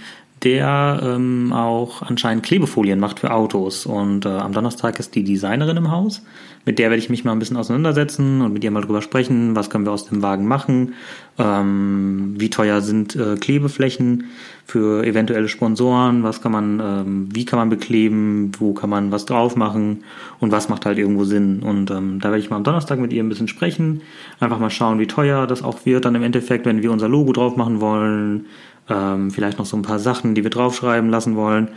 der 0.43 1.01
ähm, 1.03 1.51
auch 1.53 2.01
anscheinend 2.01 2.43
Klebefolien 2.43 2.99
macht 2.99 3.19
für 3.19 3.31
Autos. 3.31 3.85
Und 3.85 4.25
äh, 4.25 4.29
am 4.29 4.53
Donnerstag 4.53 4.99
ist 4.99 5.15
die 5.15 5.23
Designerin 5.23 5.77
im 5.77 5.91
Haus. 5.91 6.21
Mit 6.65 6.77
der 6.77 6.89
werde 6.89 7.01
ich 7.01 7.09
mich 7.09 7.23
mal 7.23 7.31
ein 7.31 7.39
bisschen 7.39 7.57
auseinandersetzen 7.57 8.41
und 8.41 8.53
mit 8.53 8.63
ihr 8.63 8.71
mal 8.71 8.81
drüber 8.81 9.01
sprechen, 9.01 9.55
was 9.55 9.69
können 9.69 9.85
wir 9.85 9.91
aus 9.91 10.05
dem 10.05 10.21
Wagen 10.21 10.45
machen, 10.47 10.93
ähm, 11.37 12.35
wie 12.37 12.49
teuer 12.49 12.81
sind 12.81 13.15
äh, 13.15 13.37
Klebeflächen 13.37 14.25
für 14.65 15.03
eventuelle 15.03 15.47
Sponsoren, 15.47 16.21
was 16.23 16.41
kann 16.41 16.51
man, 16.51 16.79
ähm, 16.79 17.29
wie 17.33 17.45
kann 17.45 17.57
man 17.57 17.69
bekleben, 17.69 18.51
wo 18.59 18.73
kann 18.73 18.89
man 18.89 19.11
was 19.11 19.25
drauf 19.25 19.55
machen? 19.55 20.03
Und 20.39 20.51
was 20.51 20.69
macht 20.69 20.85
halt 20.85 20.97
irgendwo 20.97 21.23
Sinn. 21.23 21.61
Und 21.63 21.91
ähm, 21.91 22.19
da 22.19 22.29
werde 22.29 22.39
ich 22.39 22.49
mal 22.49 22.57
am 22.57 22.63
Donnerstag 22.63 22.99
mit 22.99 23.11
ihr 23.13 23.23
ein 23.23 23.29
bisschen 23.29 23.47
sprechen, 23.47 24.01
einfach 24.39 24.59
mal 24.59 24.69
schauen, 24.69 24.99
wie 24.99 25.07
teuer 25.07 25.47
das 25.47 25.63
auch 25.63 25.85
wird 25.85 26.05
dann 26.05 26.15
im 26.15 26.23
Endeffekt, 26.23 26.65
wenn 26.65 26.83
wir 26.83 26.91
unser 26.91 27.09
Logo 27.09 27.33
drauf 27.33 27.55
machen 27.55 27.81
wollen, 27.81 28.45
ähm, 28.89 29.31
vielleicht 29.31 29.59
noch 29.59 29.65
so 29.65 29.77
ein 29.77 29.83
paar 29.83 29.99
Sachen, 29.99 30.35
die 30.35 30.43
wir 30.43 30.49
draufschreiben 30.49 31.09
lassen 31.09 31.35
wollen 31.35 31.69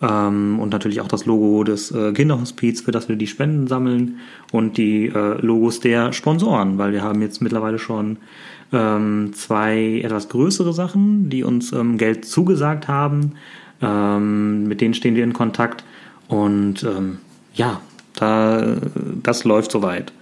ähm, 0.00 0.58
und 0.60 0.70
natürlich 0.70 1.00
auch 1.00 1.08
das 1.08 1.26
Logo 1.26 1.64
des 1.64 1.90
äh, 1.90 2.12
Kinderhospiz, 2.12 2.80
für 2.80 2.92
das 2.92 3.08
wir 3.08 3.16
die 3.16 3.26
Spenden 3.26 3.66
sammeln 3.66 4.18
und 4.52 4.76
die 4.76 5.06
äh, 5.06 5.40
Logos 5.40 5.80
der 5.80 6.12
Sponsoren, 6.12 6.78
weil 6.78 6.92
wir 6.92 7.02
haben 7.02 7.22
jetzt 7.22 7.42
mittlerweile 7.42 7.78
schon 7.78 8.18
ähm, 8.72 9.32
zwei 9.34 10.00
etwas 10.04 10.28
größere 10.28 10.72
Sachen, 10.72 11.28
die 11.28 11.42
uns 11.42 11.72
ähm, 11.72 11.98
Geld 11.98 12.24
zugesagt 12.24 12.88
haben. 12.88 13.32
Ähm, 13.82 14.64
mit 14.64 14.80
denen 14.80 14.94
stehen 14.94 15.16
wir 15.16 15.24
in 15.24 15.32
Kontakt 15.32 15.84
und 16.28 16.84
ähm, 16.84 17.18
ja, 17.54 17.80
da, 18.14 18.76
das 19.22 19.44
läuft 19.44 19.72
soweit. 19.72 20.12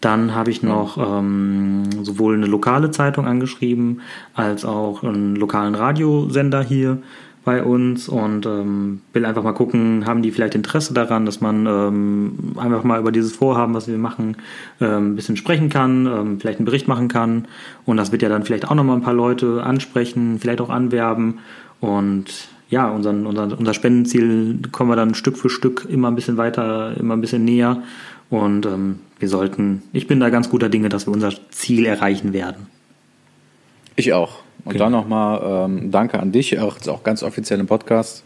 Dann 0.00 0.34
habe 0.34 0.50
ich 0.50 0.62
noch 0.62 0.98
ähm, 0.98 1.84
sowohl 2.02 2.34
eine 2.34 2.46
lokale 2.46 2.90
Zeitung 2.90 3.26
angeschrieben, 3.26 4.00
als 4.34 4.64
auch 4.64 5.02
einen 5.02 5.36
lokalen 5.36 5.74
Radiosender 5.74 6.62
hier 6.62 6.98
bei 7.46 7.62
uns 7.62 8.08
und 8.08 8.44
ähm, 8.44 9.02
will 9.12 9.24
einfach 9.24 9.44
mal 9.44 9.52
gucken, 9.52 10.04
haben 10.04 10.20
die 10.20 10.32
vielleicht 10.32 10.56
Interesse 10.56 10.92
daran, 10.92 11.26
dass 11.26 11.40
man 11.40 11.64
ähm, 11.64 12.54
einfach 12.56 12.82
mal 12.82 12.98
über 12.98 13.12
dieses 13.12 13.36
Vorhaben, 13.36 13.72
was 13.72 13.86
wir 13.86 13.98
machen, 13.98 14.36
ähm, 14.80 15.12
ein 15.12 15.16
bisschen 15.16 15.36
sprechen 15.36 15.68
kann, 15.68 16.06
ähm, 16.06 16.40
vielleicht 16.40 16.58
einen 16.58 16.66
Bericht 16.66 16.88
machen 16.88 17.06
kann. 17.06 17.46
Und 17.84 17.98
das 17.98 18.10
wird 18.10 18.22
ja 18.22 18.28
dann 18.28 18.42
vielleicht 18.42 18.68
auch 18.68 18.74
nochmal 18.74 18.96
ein 18.96 19.02
paar 19.02 19.14
Leute 19.14 19.62
ansprechen, 19.62 20.40
vielleicht 20.40 20.60
auch 20.60 20.70
anwerben. 20.70 21.38
Und 21.78 22.48
ja, 22.68 22.88
unseren, 22.88 23.26
unser, 23.26 23.58
unser 23.58 23.74
Spendenziel 23.74 24.58
kommen 24.72 24.90
wir 24.90 24.96
dann 24.96 25.14
Stück 25.14 25.38
für 25.38 25.48
Stück 25.48 25.86
immer 25.88 26.08
ein 26.08 26.16
bisschen 26.16 26.36
weiter, 26.36 26.96
immer 26.98 27.14
ein 27.14 27.20
bisschen 27.20 27.44
näher. 27.44 27.82
Und 28.28 28.66
ähm, 28.66 28.98
wir 29.18 29.28
sollten, 29.28 29.82
ich 29.92 30.06
bin 30.06 30.18
da 30.18 30.30
ganz 30.30 30.50
guter 30.50 30.68
Dinge, 30.68 30.88
dass 30.88 31.06
wir 31.06 31.12
unser 31.12 31.32
Ziel 31.50 31.86
erreichen 31.86 32.32
werden. 32.32 32.66
Ich 33.94 34.12
auch. 34.12 34.40
Und 34.64 34.70
okay. 34.70 34.78
dann 34.78 34.92
nochmal 34.92 35.68
ähm, 35.70 35.92
danke 35.92 36.18
an 36.18 36.32
dich, 36.32 36.58
auch, 36.58 36.76
auch 36.88 37.04
ganz 37.04 37.22
offiziell 37.22 37.60
im 37.60 37.68
Podcast, 37.68 38.24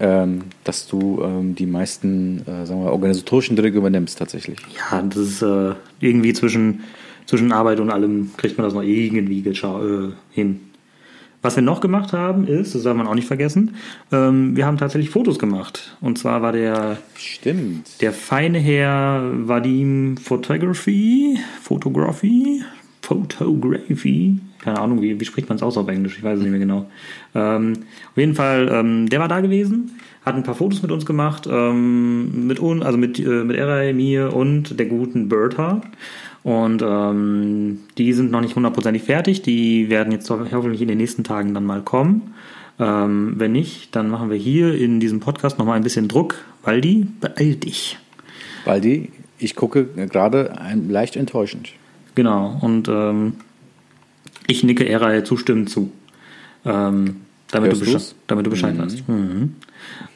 ähm, 0.00 0.42
dass 0.64 0.88
du 0.88 1.22
ähm, 1.22 1.54
die 1.54 1.66
meisten 1.66 2.40
äh, 2.40 2.66
sagen 2.66 2.84
wir, 2.84 2.90
organisatorischen 2.90 3.54
Dinge 3.54 3.76
übernimmst 3.76 4.18
tatsächlich. 4.18 4.58
Ja, 4.76 5.00
das 5.02 5.16
ist 5.16 5.42
äh, 5.42 5.74
irgendwie 6.00 6.32
zwischen, 6.32 6.80
zwischen 7.26 7.52
Arbeit 7.52 7.78
und 7.78 7.90
allem 7.90 8.32
kriegt 8.36 8.58
man 8.58 8.64
das 8.64 8.74
noch 8.74 8.82
irgendwie 8.82 9.40
äh, 9.48 10.10
hin. 10.32 10.60
Was 11.42 11.56
wir 11.56 11.62
noch 11.62 11.80
gemacht 11.80 12.12
haben, 12.12 12.46
ist, 12.46 12.74
das 12.74 12.82
soll 12.82 12.94
man 12.94 13.08
auch 13.08 13.16
nicht 13.16 13.26
vergessen, 13.26 13.74
ähm, 14.12 14.56
wir 14.56 14.64
haben 14.64 14.78
tatsächlich 14.78 15.10
Fotos 15.10 15.40
gemacht. 15.40 15.96
Und 16.00 16.16
zwar 16.16 16.40
war 16.40 16.52
der, 16.52 16.98
Stimmt. 17.16 18.00
der 18.00 18.12
feine 18.12 18.60
Herr 18.60 19.22
Vadim 19.48 20.16
Photography, 20.16 21.38
Photography, 21.60 22.62
Photography, 23.02 24.38
keine 24.62 24.80
Ahnung, 24.80 25.02
wie, 25.02 25.18
wie 25.18 25.24
spricht 25.24 25.48
man 25.48 25.56
es 25.56 25.62
aus 25.62 25.76
auf 25.76 25.88
Englisch? 25.88 26.16
Ich 26.16 26.24
weiß 26.24 26.38
es 26.38 26.42
nicht 26.42 26.50
mehr 26.50 26.60
genau. 26.60 26.86
Ähm, 27.34 27.74
auf 28.10 28.16
jeden 28.16 28.34
Fall, 28.34 28.70
ähm, 28.72 29.08
der 29.08 29.20
war 29.20 29.28
da 29.28 29.40
gewesen, 29.40 29.90
hat 30.24 30.36
ein 30.36 30.44
paar 30.44 30.54
Fotos 30.54 30.82
mit 30.82 30.92
uns 30.92 31.04
gemacht, 31.04 31.48
ähm, 31.50 32.46
mit 32.46 32.60
uns, 32.60 32.82
also 32.84 32.96
mit, 32.96 33.18
äh, 33.18 33.44
mit 33.44 33.56
Eray, 33.56 33.92
mir 33.92 34.34
und 34.34 34.78
der 34.78 34.86
guten 34.86 35.28
Bertha. 35.28 35.82
Und 36.44 36.82
ähm, 36.84 37.80
die 37.98 38.12
sind 38.12 38.30
noch 38.30 38.40
nicht 38.40 38.56
hundertprozentig 38.56 39.02
fertig. 39.02 39.42
Die 39.42 39.90
werden 39.90 40.12
jetzt 40.12 40.28
hoffentlich 40.30 40.82
in 40.82 40.88
den 40.88 40.98
nächsten 40.98 41.24
Tagen 41.24 41.54
dann 41.54 41.64
mal 41.64 41.82
kommen. 41.82 42.34
Ähm, 42.78 43.34
wenn 43.36 43.52
nicht, 43.52 43.94
dann 43.94 44.10
machen 44.10 44.30
wir 44.30 44.36
hier 44.36 44.74
in 44.74 44.98
diesem 44.98 45.20
Podcast 45.20 45.58
nochmal 45.58 45.76
ein 45.76 45.84
bisschen 45.84 46.08
Druck. 46.08 46.36
Waldi, 46.64 47.06
beeil 47.20 47.56
dich. 47.56 47.98
Waldi, 48.64 49.10
ich 49.38 49.54
gucke 49.54 49.84
gerade 49.84 50.52
leicht 50.88 51.16
enttäuschend. 51.16 51.70
Genau, 52.14 52.58
und 52.60 52.88
ähm, 52.88 53.34
ich 54.46 54.64
nicke 54.64 54.88
Eray 54.88 55.24
zustimmend 55.24 55.70
zu. 55.70 55.90
Ähm, 56.64 57.22
damit, 57.50 57.72
du 57.72 57.98
damit, 58.26 58.46
du 58.46 58.50
Bescheid 58.50 58.74
mhm. 58.74 58.78
weißt. 58.78 59.08
Mhm. 59.08 59.54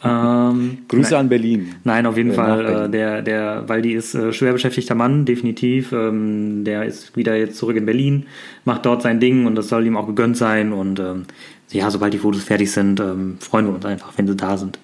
Ähm, 0.03 0.79
Grüße 0.89 1.11
nein, 1.13 1.21
an 1.21 1.29
Berlin. 1.29 1.75
Nein, 1.85 2.07
auf 2.07 2.17
jeden 2.17 2.31
äh, 2.31 2.35
Fall. 2.35 2.65
Äh, 2.87 2.91
der, 2.91 3.23
der 3.23 3.69
Waldi 3.69 3.93
ist 3.93 4.15
äh, 4.15 4.33
schwer 4.33 4.53
beschäftigter 4.53 4.95
Mann, 4.95 5.27
definitiv. 5.27 5.93
Ähm, 5.93 6.65
der 6.65 6.85
ist 6.85 7.17
wieder 7.17 7.37
jetzt 7.37 7.59
zurück 7.59 7.77
in 7.77 7.85
Berlin, 7.85 8.27
macht 8.65 8.87
dort 8.87 9.03
sein 9.03 9.21
Ding 9.21 9.47
und 9.47 9.55
das 9.55 9.69
soll 9.69 9.87
ihm 9.87 9.97
auch 9.97 10.07
gegönnt 10.07 10.37
sein. 10.37 10.73
Und 10.73 10.99
ähm, 10.99 11.25
ja, 11.71 11.91
sobald 11.91 12.15
die 12.15 12.19
Fotos 12.19 12.45
fertig 12.45 12.73
sind, 12.73 13.01
ähm, 13.01 13.37
freuen 13.41 13.67
wir 13.67 13.75
uns 13.75 13.85
einfach, 13.85 14.13
wenn 14.17 14.27
sie 14.27 14.37
da 14.37 14.57
sind. 14.57 14.79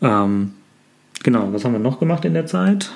Ähm, 0.00 0.52
genau, 1.22 1.52
was 1.52 1.64
haben 1.64 1.72
wir 1.72 1.80
noch 1.80 2.00
gemacht 2.00 2.24
in 2.24 2.34
der 2.34 2.46
Zeit? 2.46 2.90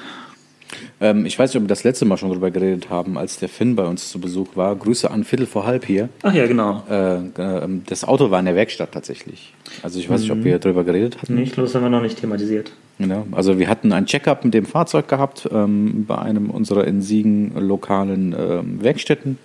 Ähm, 1.01 1.27
ich 1.27 1.39
weiß 1.39 1.51
nicht, 1.51 1.57
ob 1.57 1.65
wir 1.65 1.69
das 1.69 1.85
letzte 1.85 2.05
Mal 2.05 2.17
schon 2.17 2.31
darüber 2.31 2.51
geredet 2.51 2.91
haben, 2.91 3.17
als 3.17 3.39
der 3.39 3.49
Finn 3.49 3.77
bei 3.77 3.85
uns 3.85 4.11
zu 4.11 4.21
Besuch 4.21 4.57
war. 4.57 4.75
Grüße 4.77 5.11
an 5.11 5.25
Viertel 5.25 5.47
vor 5.47 5.67
halb 5.67 5.85
hier. 5.85 6.09
Ach 6.23 6.35
ja, 6.35 6.47
genau. 6.47 6.83
Äh, 6.91 7.17
äh, 7.17 7.69
das 7.87 8.05
Auto 8.05 8.31
war 8.31 8.39
in 8.39 8.47
der 8.47 8.55
Werkstatt 8.55 8.93
tatsächlich. 8.93 9.53
Also 9.83 9.99
ich 9.99 10.09
weiß 10.09 10.21
mhm. 10.21 10.23
nicht, 10.23 10.33
ob 10.33 10.45
wir 10.45 10.59
darüber 10.59 10.85
geredet 10.85 11.23
hatten. 11.23 11.37
Glaube, 11.45 11.63
das 11.63 11.75
haben 11.75 11.83
wir 11.83 11.91
noch 11.91 12.03
nicht 12.03 12.21
thematisiert. 12.21 12.73
Genau. 12.99 13.27
Also 13.33 13.59
wir 13.59 13.69
hatten 13.69 13.93
ein 13.93 14.07
Check-up 14.07 14.45
mit 14.45 14.55
dem 14.55 14.67
Fahrzeug 14.67 15.09
gehabt 15.09 15.49
ähm, 15.53 16.05
bei 16.07 16.19
einem 16.19 16.51
unserer 16.51 16.87
in 16.87 17.01
Siegen 17.01 17.55
lokalen 17.57 18.35
ähm, 18.39 18.83
Werkstätten 18.83 19.39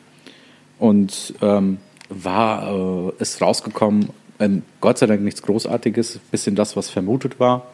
und 0.80 1.36
ähm, 1.42 1.78
war 2.10 3.12
äh, 3.18 3.22
ist 3.22 3.42
rausgekommen. 3.42 4.10
Ähm, 4.40 4.64
Gott 4.82 4.98
sei 4.98 5.06
Dank 5.06 5.22
nichts 5.22 5.44
Großartiges, 5.44 6.20
bisschen 6.32 6.56
das, 6.56 6.76
was 6.76 6.90
vermutet 6.90 7.40
war. 7.40 7.68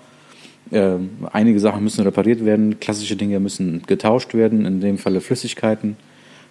Äh, 0.72 0.98
einige 1.32 1.60
Sachen 1.60 1.84
müssen 1.84 2.04
repariert 2.04 2.46
werden, 2.46 2.80
klassische 2.80 3.16
Dinge 3.16 3.40
müssen 3.40 3.84
getauscht 3.88 4.34
werden, 4.34 4.66
in 4.66 4.82
dem 4.82 4.98
Falle 4.98 5.22
Flüssigkeiten. 5.22 5.98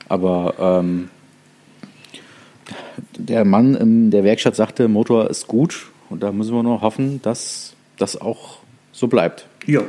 Aber 0.08 0.54
ähm, 0.58 1.10
der 3.16 3.44
Mann 3.44 3.74
in 3.74 4.10
der 4.10 4.24
Werkstatt 4.24 4.56
sagte, 4.56 4.88
Motor 4.88 5.30
ist 5.30 5.46
gut 5.46 5.86
und 6.10 6.22
da 6.22 6.32
müssen 6.32 6.54
wir 6.54 6.62
nur 6.62 6.80
hoffen, 6.80 7.20
dass 7.22 7.74
das 7.98 8.20
auch 8.20 8.58
so 8.92 9.06
bleibt. 9.06 9.46
Ja, 9.66 9.82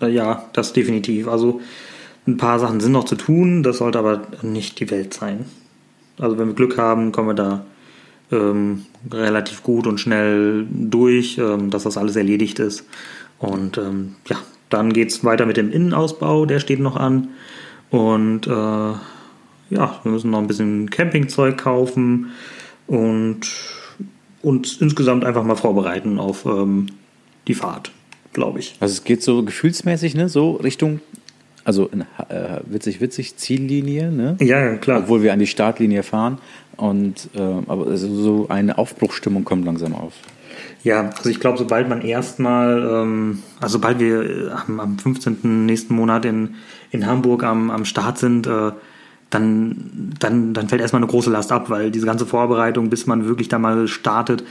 ja, 0.00 0.48
das 0.52 0.72
definitiv. 0.72 1.28
Also 1.28 1.60
ein 2.26 2.36
paar 2.36 2.58
Sachen 2.58 2.80
sind 2.80 2.92
noch 2.92 3.04
zu 3.04 3.16
tun, 3.16 3.62
das 3.62 3.78
sollte 3.78 3.98
aber 3.98 4.22
nicht 4.42 4.80
die 4.80 4.90
Welt 4.90 5.14
sein. 5.14 5.46
Also 6.18 6.38
wenn 6.38 6.48
wir 6.48 6.54
Glück 6.54 6.76
haben, 6.78 7.12
kommen 7.12 7.28
wir 7.28 7.34
da 7.34 7.64
ähm, 8.30 8.86
relativ 9.10 9.62
gut 9.62 9.86
und 9.86 9.98
schnell 9.98 10.66
durch, 10.70 11.38
ähm, 11.38 11.70
dass 11.70 11.84
das 11.84 11.96
alles 11.96 12.16
erledigt 12.16 12.58
ist. 12.58 12.84
Und 13.42 13.76
ähm, 13.76 14.14
ja, 14.28 14.36
dann 14.70 14.92
geht 14.92 15.10
es 15.10 15.24
weiter 15.24 15.46
mit 15.46 15.56
dem 15.56 15.70
Innenausbau, 15.70 16.46
der 16.46 16.60
steht 16.60 16.80
noch 16.80 16.96
an. 16.96 17.28
Und 17.90 18.46
äh, 18.46 18.50
ja, 18.50 19.00
wir 19.70 20.12
müssen 20.12 20.30
noch 20.30 20.38
ein 20.38 20.46
bisschen 20.46 20.88
Campingzeug 20.90 21.58
kaufen 21.58 22.30
und 22.86 23.40
uns 24.42 24.76
insgesamt 24.80 25.24
einfach 25.24 25.42
mal 25.44 25.56
vorbereiten 25.56 26.18
auf 26.18 26.46
ähm, 26.46 26.86
die 27.48 27.54
Fahrt, 27.54 27.90
glaube 28.32 28.60
ich. 28.60 28.76
Also 28.78 28.92
es 28.92 29.04
geht 29.04 29.22
so 29.22 29.42
gefühlsmäßig, 29.42 30.14
ne, 30.14 30.28
so 30.28 30.52
Richtung, 30.52 31.00
also 31.64 31.88
in, 31.88 32.02
äh, 32.02 32.60
witzig, 32.64 33.00
witzig, 33.00 33.36
Ziellinie, 33.36 34.12
ne? 34.12 34.36
Ja, 34.40 34.76
klar. 34.76 35.00
Obwohl 35.00 35.22
wir 35.22 35.32
an 35.32 35.40
die 35.40 35.46
Startlinie 35.48 36.04
fahren. 36.04 36.38
Und 36.76 37.28
äh, 37.34 37.40
aber 37.40 37.96
so 37.96 38.46
eine 38.48 38.78
Aufbruchstimmung 38.78 39.44
kommt 39.44 39.64
langsam 39.64 39.94
auf. 39.94 40.14
Ja, 40.84 41.10
also 41.16 41.30
ich 41.30 41.38
glaube, 41.38 41.58
sobald 41.58 41.88
man 41.88 42.02
erstmal, 42.02 42.82
ähm, 42.82 43.42
also 43.60 43.74
sobald 43.74 44.00
wir 44.00 44.22
äh, 44.22 44.50
am, 44.50 44.80
am 44.80 44.98
15. 44.98 45.64
nächsten 45.64 45.94
Monat 45.94 46.24
in, 46.24 46.56
in 46.90 47.06
Hamburg 47.06 47.44
am, 47.44 47.70
am 47.70 47.84
Start 47.84 48.18
sind, 48.18 48.46
äh, 48.46 48.72
dann, 49.30 50.12
dann, 50.18 50.52
dann 50.54 50.68
fällt 50.68 50.82
erstmal 50.82 51.02
eine 51.02 51.10
große 51.10 51.30
Last 51.30 51.52
ab, 51.52 51.70
weil 51.70 51.90
diese 51.90 52.06
ganze 52.06 52.26
Vorbereitung, 52.26 52.90
bis 52.90 53.06
man 53.06 53.26
wirklich 53.26 53.48
da 53.48 53.58
mal 53.58 53.88
startet, 53.88 54.44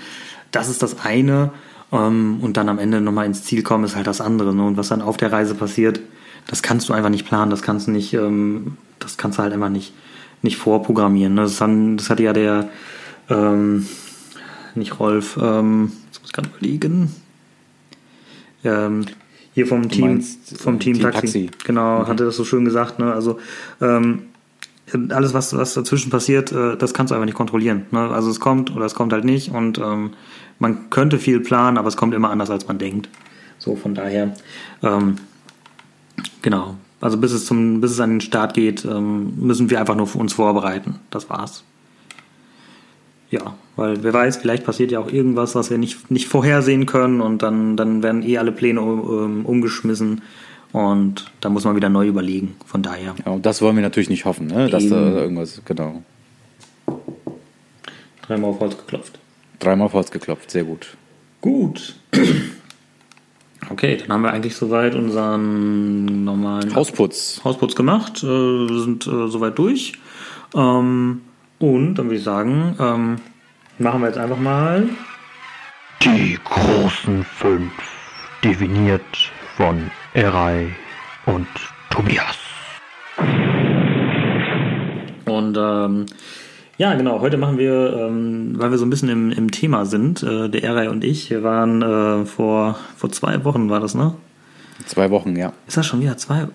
das 0.51 0.69
ist 0.69 0.81
das 0.81 1.01
eine. 1.03 1.51
Ähm, 1.91 2.39
und 2.41 2.55
dann 2.55 2.69
am 2.69 2.79
Ende 2.79 3.01
nochmal 3.01 3.25
ins 3.25 3.43
Ziel 3.43 3.61
kommen, 3.61 3.83
ist 3.83 3.95
halt 3.97 4.07
das 4.07 4.21
andere. 4.21 4.55
Ne? 4.55 4.65
Und 4.65 4.77
was 4.77 4.87
dann 4.87 5.01
auf 5.01 5.17
der 5.17 5.31
Reise 5.31 5.53
passiert, 5.53 5.99
das 6.47 6.61
kannst 6.61 6.87
du 6.89 6.93
einfach 6.93 7.09
nicht 7.09 7.27
planen, 7.27 7.51
das 7.51 7.61
kannst 7.61 7.87
du 7.87 7.91
nicht, 7.91 8.13
ähm, 8.13 8.77
das 8.99 9.17
kannst 9.17 9.37
du 9.37 9.43
halt 9.43 9.53
einfach 9.53 9.69
nicht, 9.69 9.93
nicht 10.41 10.57
vorprogrammieren. 10.57 11.33
Ne? 11.33 11.41
Das, 11.41 11.57
dann, 11.57 11.97
das 11.97 12.09
hatte 12.09 12.23
ja 12.23 12.33
der, 12.33 12.69
ähm, 13.29 13.85
nicht 14.75 14.99
Rolf, 14.99 15.37
ähm, 15.41 15.91
jetzt 16.07 16.21
muss 16.21 16.29
ich 16.29 16.33
gerade 16.33 16.49
überlegen. 16.49 17.15
Ähm, 18.63 19.05
hier 19.53 19.67
vom 19.67 19.89
Team, 19.89 20.05
meinst, 20.05 20.57
vom 20.61 20.79
Team, 20.79 20.93
Team 20.93 21.03
Taxi. 21.03 21.21
Taxi. 21.21 21.49
Genau, 21.65 21.99
mhm. 21.99 22.07
hatte 22.07 22.25
das 22.25 22.37
so 22.37 22.45
schön 22.45 22.63
gesagt. 22.63 22.99
Ne? 22.99 23.11
Also 23.13 23.39
ähm, 23.81 24.23
alles, 25.09 25.33
was, 25.33 25.55
was 25.55 25.73
dazwischen 25.73 26.09
passiert, 26.09 26.51
äh, 26.51 26.77
das 26.77 26.93
kannst 26.93 27.11
du 27.11 27.15
einfach 27.15 27.25
nicht 27.25 27.35
kontrollieren. 27.35 27.85
Ne? 27.91 27.99
Also 27.99 28.29
es 28.29 28.39
kommt 28.39 28.75
oder 28.75 28.85
es 28.85 28.95
kommt 28.95 29.13
halt 29.13 29.25
nicht 29.25 29.51
und 29.51 29.77
ähm, 29.77 30.11
man 30.59 30.89
könnte 30.89 31.19
viel 31.19 31.39
planen, 31.39 31.77
aber 31.77 31.87
es 31.87 31.97
kommt 31.97 32.13
immer 32.13 32.29
anders, 32.29 32.49
als 32.49 32.67
man 32.67 32.77
denkt. 32.77 33.09
So, 33.57 33.75
von 33.75 33.93
daher, 33.95 34.33
ähm, 34.83 35.15
genau. 36.41 36.75
Also 36.99 37.17
bis 37.17 37.31
es 37.31 37.45
zum, 37.45 37.81
bis 37.81 37.91
es 37.91 37.99
an 37.99 38.11
den 38.11 38.21
Start 38.21 38.53
geht, 38.53 38.85
ähm, 38.85 39.33
müssen 39.37 39.69
wir 39.69 39.79
einfach 39.79 39.95
nur 39.95 40.07
für 40.07 40.19
uns 40.19 40.33
vorbereiten. 40.33 40.99
Das 41.09 41.29
war's. 41.29 41.63
Ja, 43.31 43.55
weil 43.77 44.03
wer 44.03 44.13
weiß, 44.13 44.37
vielleicht 44.37 44.65
passiert 44.65 44.91
ja 44.91 44.99
auch 44.99 45.09
irgendwas, 45.09 45.55
was 45.55 45.69
wir 45.69 45.77
nicht, 45.77 46.11
nicht 46.11 46.27
vorhersehen 46.27 46.85
können 46.85 47.21
und 47.21 47.41
dann, 47.41 47.77
dann 47.77 48.03
werden 48.03 48.23
eh 48.23 48.37
alle 48.37 48.51
Pläne 48.51 48.81
um, 48.81 49.45
umgeschmissen 49.45 50.21
und 50.73 51.31
da 51.39 51.49
muss 51.49 51.63
man 51.63 51.77
wieder 51.77 51.87
neu 51.87 52.07
überlegen. 52.07 52.55
Von 52.65 52.83
daher. 52.83 53.15
Ja, 53.25 53.31
und 53.31 53.45
das 53.45 53.61
wollen 53.61 53.77
wir 53.77 53.83
natürlich 53.83 54.09
nicht 54.09 54.25
hoffen, 54.25 54.47
ne? 54.47 54.69
dass 54.69 54.87
da 54.87 55.21
irgendwas, 55.21 55.61
genau. 55.63 56.03
Dreimal 58.27 58.49
auf 58.49 58.59
Holz 58.59 58.77
geklopft. 58.77 59.19
Dreimal 59.59 59.85
auf 59.85 59.93
Holz 59.93 60.11
geklopft, 60.11 60.51
sehr 60.51 60.65
gut. 60.65 60.97
Gut. 61.39 61.95
Okay, 63.69 63.97
dann 63.97 64.11
haben 64.11 64.23
wir 64.23 64.33
eigentlich 64.33 64.55
soweit 64.55 64.95
unseren 64.95 66.23
normalen 66.23 66.73
Hausputz, 66.75 67.41
Hausputz 67.43 67.75
gemacht, 67.75 68.23
äh, 68.23 68.67
sind 68.67 69.07
äh, 69.07 69.27
soweit 69.27 69.57
durch. 69.57 69.93
Ähm, 70.55 71.21
und 71.61 71.95
dann 71.95 72.07
würde 72.07 72.17
ich 72.17 72.23
sagen, 72.23 72.75
ähm, 72.79 73.15
machen 73.77 74.01
wir 74.01 74.07
jetzt 74.07 74.17
einfach 74.17 74.39
mal 74.39 74.89
die 76.03 76.37
großen 76.43 77.23
fünf, 77.23 77.71
definiert 78.43 79.31
von 79.55 79.91
Erei 80.13 80.75
und 81.25 81.47
Tobias. 81.89 82.37
Und 85.25 85.57
ähm, 85.57 86.05
ja, 86.77 86.95
genau, 86.95 87.21
heute 87.21 87.37
machen 87.37 87.59
wir, 87.59 87.95
ähm, 87.95 88.53
weil 88.57 88.71
wir 88.71 88.79
so 88.79 88.85
ein 88.85 88.89
bisschen 88.89 89.09
im, 89.09 89.31
im 89.31 89.51
Thema 89.51 89.85
sind, 89.85 90.23
äh, 90.23 90.49
der 90.49 90.63
Erei 90.63 90.89
und 90.89 91.03
ich, 91.03 91.29
wir 91.29 91.43
waren 91.43 91.81
äh, 91.83 92.25
vor, 92.25 92.79
vor 92.97 93.11
zwei 93.11 93.43
Wochen, 93.45 93.69
war 93.69 93.79
das, 93.79 93.93
ne? 93.93 94.15
Zwei 94.87 95.11
Wochen, 95.11 95.35
ja. 95.35 95.53
Ist 95.67 95.77
das 95.77 95.85
schon 95.85 96.01
wieder 96.01 96.17
zwei? 96.17 96.47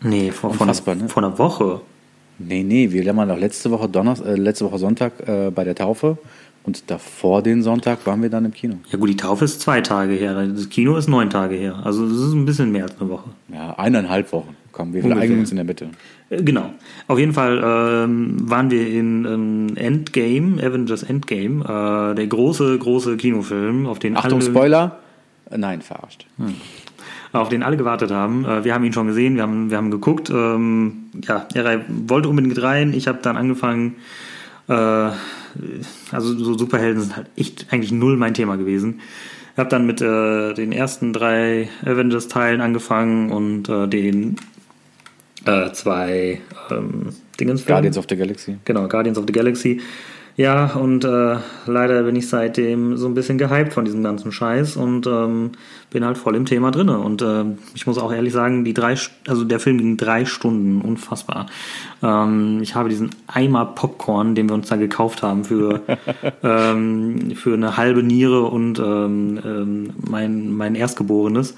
Nee, 0.00 0.30
vor, 0.30 0.54
vor, 0.54 0.66
einer, 0.66 0.94
ne? 0.94 1.08
vor 1.10 1.22
einer 1.22 1.38
Woche. 1.38 1.82
Nee, 2.38 2.62
nee, 2.62 2.90
wir 2.92 3.16
waren 3.16 3.28
doch 3.28 3.38
letzte 3.38 3.70
Woche 3.70 3.88
Donnerstag, 3.88 4.26
äh, 4.26 4.34
letzte 4.34 4.64
Woche 4.66 4.78
Sonntag 4.78 5.12
äh, 5.26 5.50
bei 5.50 5.64
der 5.64 5.74
Taufe 5.74 6.18
und 6.64 6.90
davor 6.90 7.42
den 7.42 7.62
Sonntag 7.62 8.06
waren 8.06 8.20
wir 8.22 8.28
dann 8.28 8.44
im 8.44 8.52
Kino. 8.52 8.76
Ja 8.90 8.98
gut, 8.98 9.08
die 9.08 9.16
Taufe 9.16 9.44
ist 9.44 9.60
zwei 9.60 9.80
Tage 9.80 10.14
her, 10.14 10.46
das 10.46 10.68
Kino 10.68 10.96
ist 10.96 11.08
neun 11.08 11.30
Tage 11.30 11.54
her. 11.54 11.80
Also 11.84 12.06
das 12.08 12.18
ist 12.18 12.32
ein 12.32 12.44
bisschen 12.44 12.72
mehr 12.72 12.84
als 12.84 13.00
eine 13.00 13.08
Woche. 13.08 13.30
Ja, 13.52 13.74
eineinhalb 13.78 14.32
Wochen. 14.32 14.56
Komm, 14.72 14.92
wir 14.92 15.00
vereinigen 15.00 15.40
uns 15.40 15.50
in 15.50 15.56
der 15.56 15.64
Mitte. 15.64 15.88
Äh, 16.28 16.42
Genau. 16.42 16.70
Auf 17.06 17.18
jeden 17.18 17.32
Fall 17.32 17.62
ähm, 17.64 18.36
waren 18.50 18.70
wir 18.70 18.86
in 18.88 19.24
ähm, 19.24 19.76
Endgame, 19.76 20.60
Avengers 20.62 21.04
Endgame, 21.04 21.62
äh, 21.64 22.14
der 22.16 22.26
große, 22.26 22.76
große 22.78 23.16
Kinofilm, 23.16 23.86
auf 23.86 24.00
den 24.00 24.16
Achtung, 24.16 24.40
alle, 24.40 24.50
Spoiler. 24.50 24.98
Nein, 25.56 25.80
verarscht. 25.80 26.26
Auf 27.40 27.48
den 27.48 27.62
alle 27.62 27.76
gewartet 27.76 28.10
haben. 28.10 28.44
Äh, 28.44 28.64
wir 28.64 28.74
haben 28.74 28.84
ihn 28.84 28.92
schon 28.92 29.06
gesehen, 29.06 29.36
wir 29.36 29.42
haben, 29.42 29.70
wir 29.70 29.76
haben 29.76 29.90
geguckt. 29.90 30.30
Ähm, 30.30 31.10
ja, 31.26 31.46
er 31.54 31.84
wollte 31.88 32.28
unbedingt 32.28 32.60
rein. 32.62 32.92
Ich 32.92 33.08
habe 33.08 33.18
dann 33.22 33.36
angefangen. 33.36 33.96
Äh, 34.68 34.72
also 34.72 36.36
so 36.36 36.58
Superhelden 36.58 37.02
sind 37.02 37.16
halt 37.16 37.28
echt 37.36 37.66
eigentlich 37.70 37.92
null 37.92 38.16
mein 38.16 38.34
Thema 38.34 38.56
gewesen. 38.56 39.00
Ich 39.52 39.58
habe 39.58 39.70
dann 39.70 39.86
mit 39.86 40.02
äh, 40.02 40.52
den 40.52 40.72
ersten 40.72 41.12
drei 41.14 41.68
Avengers-Teilen 41.82 42.60
angefangen 42.60 43.30
und 43.30 43.68
äh, 43.70 43.88
den 43.88 44.36
äh, 45.46 45.72
zwei 45.72 46.42
ähm, 46.70 47.14
Dingensfilmen. 47.40 47.76
Guardians 47.76 47.96
of 47.96 48.06
the 48.08 48.16
Galaxy. 48.16 48.58
Genau, 48.64 48.86
Guardians 48.88 49.16
of 49.18 49.24
the 49.26 49.32
Galaxy. 49.32 49.80
Ja, 50.36 50.74
und 50.74 51.02
äh, 51.02 51.36
leider 51.64 52.02
bin 52.02 52.14
ich 52.14 52.28
seitdem 52.28 52.98
so 52.98 53.06
ein 53.06 53.14
bisschen 53.14 53.38
gehypt 53.38 53.72
von 53.72 53.86
diesem 53.86 54.02
ganzen 54.02 54.32
Scheiß 54.32 54.76
und 54.76 55.06
ähm, 55.06 55.52
bin 55.88 56.04
halt 56.04 56.18
voll 56.18 56.36
im 56.36 56.44
Thema 56.44 56.70
drinne. 56.70 56.98
Und 56.98 57.22
äh, 57.22 57.44
ich 57.74 57.86
muss 57.86 57.96
auch 57.96 58.12
ehrlich 58.12 58.34
sagen, 58.34 58.62
die 58.62 58.74
drei, 58.74 58.96
also 59.26 59.44
der 59.44 59.60
Film 59.60 59.78
ging 59.78 59.96
drei 59.96 60.26
Stunden, 60.26 60.82
unfassbar. 60.82 61.46
Ähm, 62.02 62.58
ich 62.60 62.74
habe 62.74 62.90
diesen 62.90 63.10
Eimer 63.26 63.64
Popcorn, 63.64 64.34
den 64.34 64.50
wir 64.50 64.54
uns 64.54 64.68
da 64.68 64.76
gekauft 64.76 65.22
haben 65.22 65.44
für 65.44 65.80
ähm, 66.42 67.32
für 67.34 67.54
eine 67.54 67.78
halbe 67.78 68.02
Niere 68.02 68.42
und 68.42 68.78
ähm, 68.78 69.40
ähm, 69.42 69.90
mein 70.06 70.54
mein 70.54 70.74
Erstgeborenes 70.74 71.56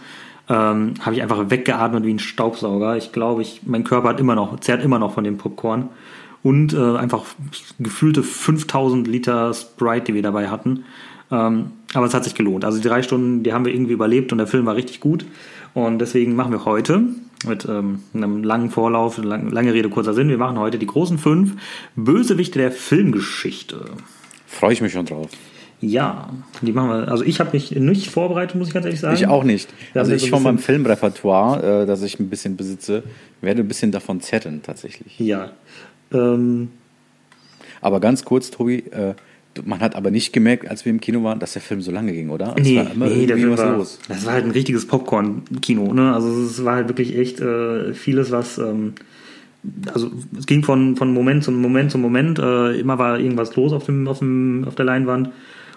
ähm, 0.49 0.95
habe 1.01 1.17
ich 1.17 1.23
einfach 1.23 1.51
weggeatmet 1.51 2.05
wie 2.05 2.15
ein 2.15 2.19
Staubsauger. 2.21 2.97
Ich 2.97 3.11
glaube, 3.11 3.43
ich, 3.43 3.63
mein 3.67 3.83
Körper 3.83 4.11
hat 4.11 4.21
immer 4.21 4.37
noch, 4.37 4.61
zerrt 4.61 4.85
immer 4.85 5.01
noch 5.01 5.15
von 5.15 5.25
dem 5.25 5.37
Popcorn. 5.37 5.89
Und 6.43 6.73
äh, 6.73 6.97
einfach 6.97 7.25
gefühlte 7.79 8.23
5000 8.23 9.07
Liter 9.09 9.53
Sprite, 9.55 10.07
die 10.07 10.15
wir 10.15 10.23
dabei 10.23 10.49
hatten. 10.49 10.85
Ähm, 11.31 11.73
aber 11.95 12.07
es 12.07 12.15
hat 12.15 12.25
sich 12.25 12.35
gelohnt. 12.35 12.65
Also 12.65 12.79
die 12.81 12.89
drei 12.89 13.03
Stunden, 13.03 13.43
die 13.43 13.53
haben 13.53 13.65
wir 13.65 13.75
irgendwie 13.75 13.93
überlebt 13.93 14.33
und 14.33 14.39
der 14.39 14.47
Film 14.47 14.67
war 14.67 14.77
richtig 14.77 15.01
gut. 15.01 15.27
Und 15.75 15.99
deswegen 15.99 16.35
machen 16.35 16.53
wir 16.53 16.65
heute 16.65 17.03
mit 17.47 17.67
ähm, 17.69 18.01
einem 18.15 18.43
langen 18.43 18.71
Vorlauf, 18.71 19.19
lang, 19.19 19.51
lange 19.51 19.73
Rede, 19.73 19.89
kurzer 19.89 20.15
Sinn, 20.15 20.29
wir 20.29 20.39
machen 20.39 20.59
heute 20.59 20.79
die 20.79 20.87
großen 20.87 21.19
fünf 21.19 21.55
Bösewichte 21.95 22.59
der 22.59 22.73
Filmgeschichte. 22.73 23.85
Freue 24.47 24.73
ich 24.73 24.81
mich 24.81 24.93
schon 24.93 25.07
drauf. 25.07 25.29
Ja, 25.81 26.31
die 26.61 26.73
machen 26.73 26.91
wir. 26.91 27.09
Also 27.09 27.23
ich 27.23 27.39
habe 27.39 27.51
mich 27.53 27.71
nicht 27.71 28.11
vorbereitet, 28.11 28.57
muss 28.57 28.69
ich 28.69 28.75
ganz 28.75 28.87
ehrlich 28.87 29.01
sagen. 29.01 29.15
Ich 29.15 29.29
auch 29.29 29.45
nicht. 29.45 29.69
Wir 29.93 30.03
Also 30.03 30.13
ich 30.13 30.23
so 30.23 30.29
von 30.29 30.43
meinem 30.43 30.59
Filmrepertoire, 30.59 31.83
äh, 31.83 31.87
das 31.87 32.03
ich 32.03 32.19
ein 32.19 32.29
bisschen 32.29 32.57
besitze, 32.57 33.05
werde 33.41 33.63
ein 33.63 33.69
bisschen 33.69 33.93
davon 33.93 34.21
zerren 34.21 34.63
tatsächlich. 34.63 35.17
Ja. 35.21 35.53
Ähm, 36.13 36.69
Aber 37.81 38.01
ganz 38.01 38.25
kurz, 38.25 38.51
Tobi, 38.51 38.79
äh, 38.91 39.15
man 39.65 39.81
hat 39.81 39.97
aber 39.97 40.11
nicht 40.11 40.33
gemerkt, 40.33 40.69
als 40.69 40.85
wir 40.85 40.91
im 40.91 41.01
Kino 41.01 41.23
waren, 41.25 41.41
dass 41.41 41.53
der 41.55 41.63
Film 41.63 41.81
so 41.81 41.91
lange 41.91 42.13
ging, 42.13 42.31
oder? 42.31 42.55
Es 42.57 42.65
nee, 42.65 42.77
war 42.77 42.91
immer 42.93 43.07
nee, 43.07 43.27
der 43.27 43.37
irgendwie 43.37 43.59
was 43.59 43.61
war, 43.61 43.77
los. 43.77 43.99
das 44.09 44.25
war 44.25 44.35
halt 44.35 44.45
ein 44.45 44.53
richtiges 44.53 44.87
Popcorn-Kino. 44.87 45.93
Ne? 45.93 46.15
Also 46.15 46.29
es 46.29 46.65
war 46.65 46.77
halt 46.77 46.89
wirklich 46.89 47.17
echt 47.17 47.41
äh, 47.41 47.95
vieles, 47.95 48.31
was... 48.31 48.59
Ähm, 48.59 48.95
also 49.93 50.11
es 50.39 50.47
ging 50.47 50.63
von, 50.63 50.97
von 50.97 51.13
Moment 51.13 51.43
zu 51.43 51.51
Moment 51.51 51.91
zu 51.91 51.99
Moment. 51.99 52.39
Äh, 52.39 52.79
immer 52.79 52.99
war 52.99 53.19
irgendwas 53.19 53.57
los 53.57 53.73
auf, 53.73 53.87
dem, 53.87 54.07
auf, 54.07 54.21
dem, 54.21 54.65
auf 54.67 54.77
der 54.77 54.85
Leinwand. 54.85 55.31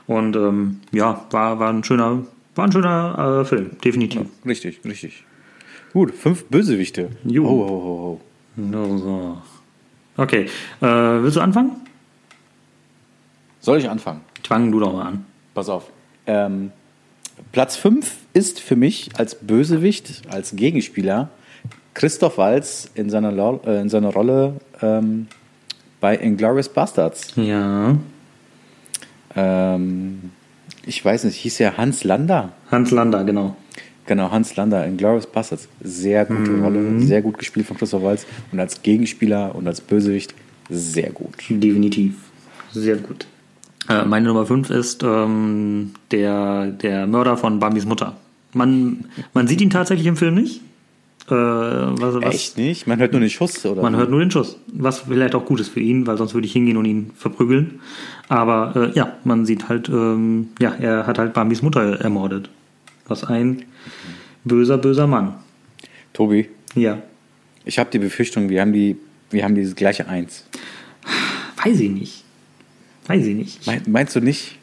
Und 0.06 0.36
ähm, 0.36 0.80
ja, 0.92 1.26
war, 1.32 1.60
war 1.60 1.74
ein 1.74 1.84
schöner, 1.84 2.24
war 2.56 2.66
ein 2.66 2.72
schöner 2.72 3.42
äh, 3.42 3.46
Film, 3.46 3.72
definitiv. 3.84 4.28
Richtig, 4.46 4.82
richtig. 4.86 5.24
Gut, 5.94 6.14
fünf 6.14 6.46
Bösewichte. 6.46 7.10
Jo. 7.26 7.44
Ho, 7.44 7.50
ho, 7.50 7.68
ho, 7.68 7.98
ho. 8.00 8.22
Ja, 8.72 8.98
so. 8.98 9.38
Okay, 10.18 10.46
äh, 10.82 10.86
willst 10.86 11.38
du 11.38 11.42
anfangen? 11.42 11.82
Soll 13.60 13.78
ich 13.78 13.90
anfangen? 13.90 14.22
Fang 14.44 14.72
du 14.72 14.80
doch 14.80 14.94
mal 14.94 15.06
an. 15.06 15.26
Pass 15.54 15.70
auf. 15.70 15.90
Ähm, 16.28 16.72
Platz 17.52 17.76
5 17.76 18.16
ist 18.34 18.60
für 18.60 18.76
mich 18.76 19.10
als 19.18 19.36
Bösewicht, 19.36 20.24
als 20.30 20.56
Gegenspieler 20.56 21.30
Christoph 21.94 22.38
Waltz 22.38 22.90
in 22.96 23.10
seiner, 23.10 23.32
Lo 23.32 23.62
äh, 23.66 23.82
in 23.82 23.90
seiner 23.90 24.10
Rolle 24.10 24.56
ähm, 24.82 25.28
bei 26.00 26.16
Inglourious 26.16 26.70
Bastards. 26.70 27.34
Ja. 27.36 27.98
Ähm, 29.36 30.32
ich 30.86 31.04
weiß 31.04 31.26
nicht, 31.26 31.38
hieß 31.38 31.60
er 31.60 31.78
Hans 31.78 32.04
Lander? 32.04 32.54
Hans 32.70 32.92
Lander, 32.92 33.24
genau. 33.24 33.56
Genau, 34.06 34.32
Hans 34.32 34.56
Lander 34.56 34.86
in 34.86 34.98
Glorious 34.98 35.28
Bastards. 35.28 35.68
Sehr 35.84 36.26
gute 36.26 36.60
Rolle, 36.60 37.02
sehr 37.02 37.22
gut 37.22 37.38
gespielt 37.38 37.68
von 37.68 37.78
Christoph 37.78 38.04
Waltz. 38.04 38.26
Und 38.52 38.60
als 38.60 38.82
Gegenspieler 38.82 39.56
und 39.56 39.68
als 39.68 39.80
Bösewicht 39.80 40.34
sehr 40.70 41.12
gut. 41.12 41.36
Definitiv. 41.50 42.16
Sehr 42.72 42.96
gut. 42.98 43.28
Äh, 43.90 44.06
meine 44.06 44.28
Nummer 44.28 44.46
5 44.46 44.70
ist 44.70 45.04
ähm, 45.04 45.92
der, 46.12 46.68
der 46.68 47.08
Mörder 47.08 47.38
von 47.38 47.60
Bambis 47.60 47.86
Mutter. 47.86 48.16
Man, 48.54 49.06
man 49.34 49.48
sieht 49.48 49.62
ihn 49.62 49.70
tatsächlich 49.70 50.08
im 50.08 50.16
Film 50.16 50.36
nicht. 50.36 50.62
Äh, 51.28 51.34
was, 51.34 52.16
was, 52.16 52.36
Echt 52.36 52.58
nicht? 52.58 52.88
Man 52.88 53.00
hört 53.00 53.12
nur 53.12 53.22
den 53.22 53.30
Schuss, 53.30 53.66
oder? 53.66 53.82
Man 53.82 53.94
so? 53.94 54.00
hört 54.00 54.10
nur 54.10 54.20
den 54.20 54.32
Schuss. 54.32 54.58
Was 54.68 55.00
vielleicht 55.00 55.36
auch 55.36 55.46
gut 55.46 55.60
ist 55.60 55.70
für 55.70 55.80
ihn, 55.80 56.08
weil 56.08 56.18
sonst 56.18 56.34
würde 56.34 56.48
ich 56.48 56.54
hingehen 56.54 56.78
und 56.78 56.86
ihn 56.86 57.12
verprügeln. 57.16 57.80
Aber 58.30 58.74
äh, 58.76 58.98
ja, 58.98 59.14
man 59.24 59.46
sieht 59.46 59.70
halt, 59.70 59.90
ähm, 59.90 60.50
ja, 60.60 60.74
er 60.74 61.08
hat 61.08 61.20
halt 61.20 61.34
Bambis 61.34 61.62
Mutter 61.62 62.00
ermordet. 62.00 62.50
Was 63.12 63.26
ein 63.26 63.64
böser, 64.46 64.78
böser 64.78 65.06
Mann. 65.06 65.36
Tobi, 66.14 66.48
Ja. 66.76 67.02
ich 67.66 67.78
habe 67.78 67.90
die 67.92 68.00
Befürchtung, 68.00 68.48
wir 68.48 68.62
haben 68.62 68.72
die, 68.72 68.96
wir 69.32 69.44
haben 69.44 69.54
dieses 69.54 69.76
gleiche 69.76 70.08
Eins. 70.08 70.46
Weiß 71.62 71.78
ich 71.82 71.90
nicht. 71.92 72.24
Weiß 73.08 73.26
ich 73.26 73.36
nicht. 73.36 73.68
Mein, 73.68 73.82
meinst 73.88 74.16
du 74.16 74.22
nicht? 74.22 74.58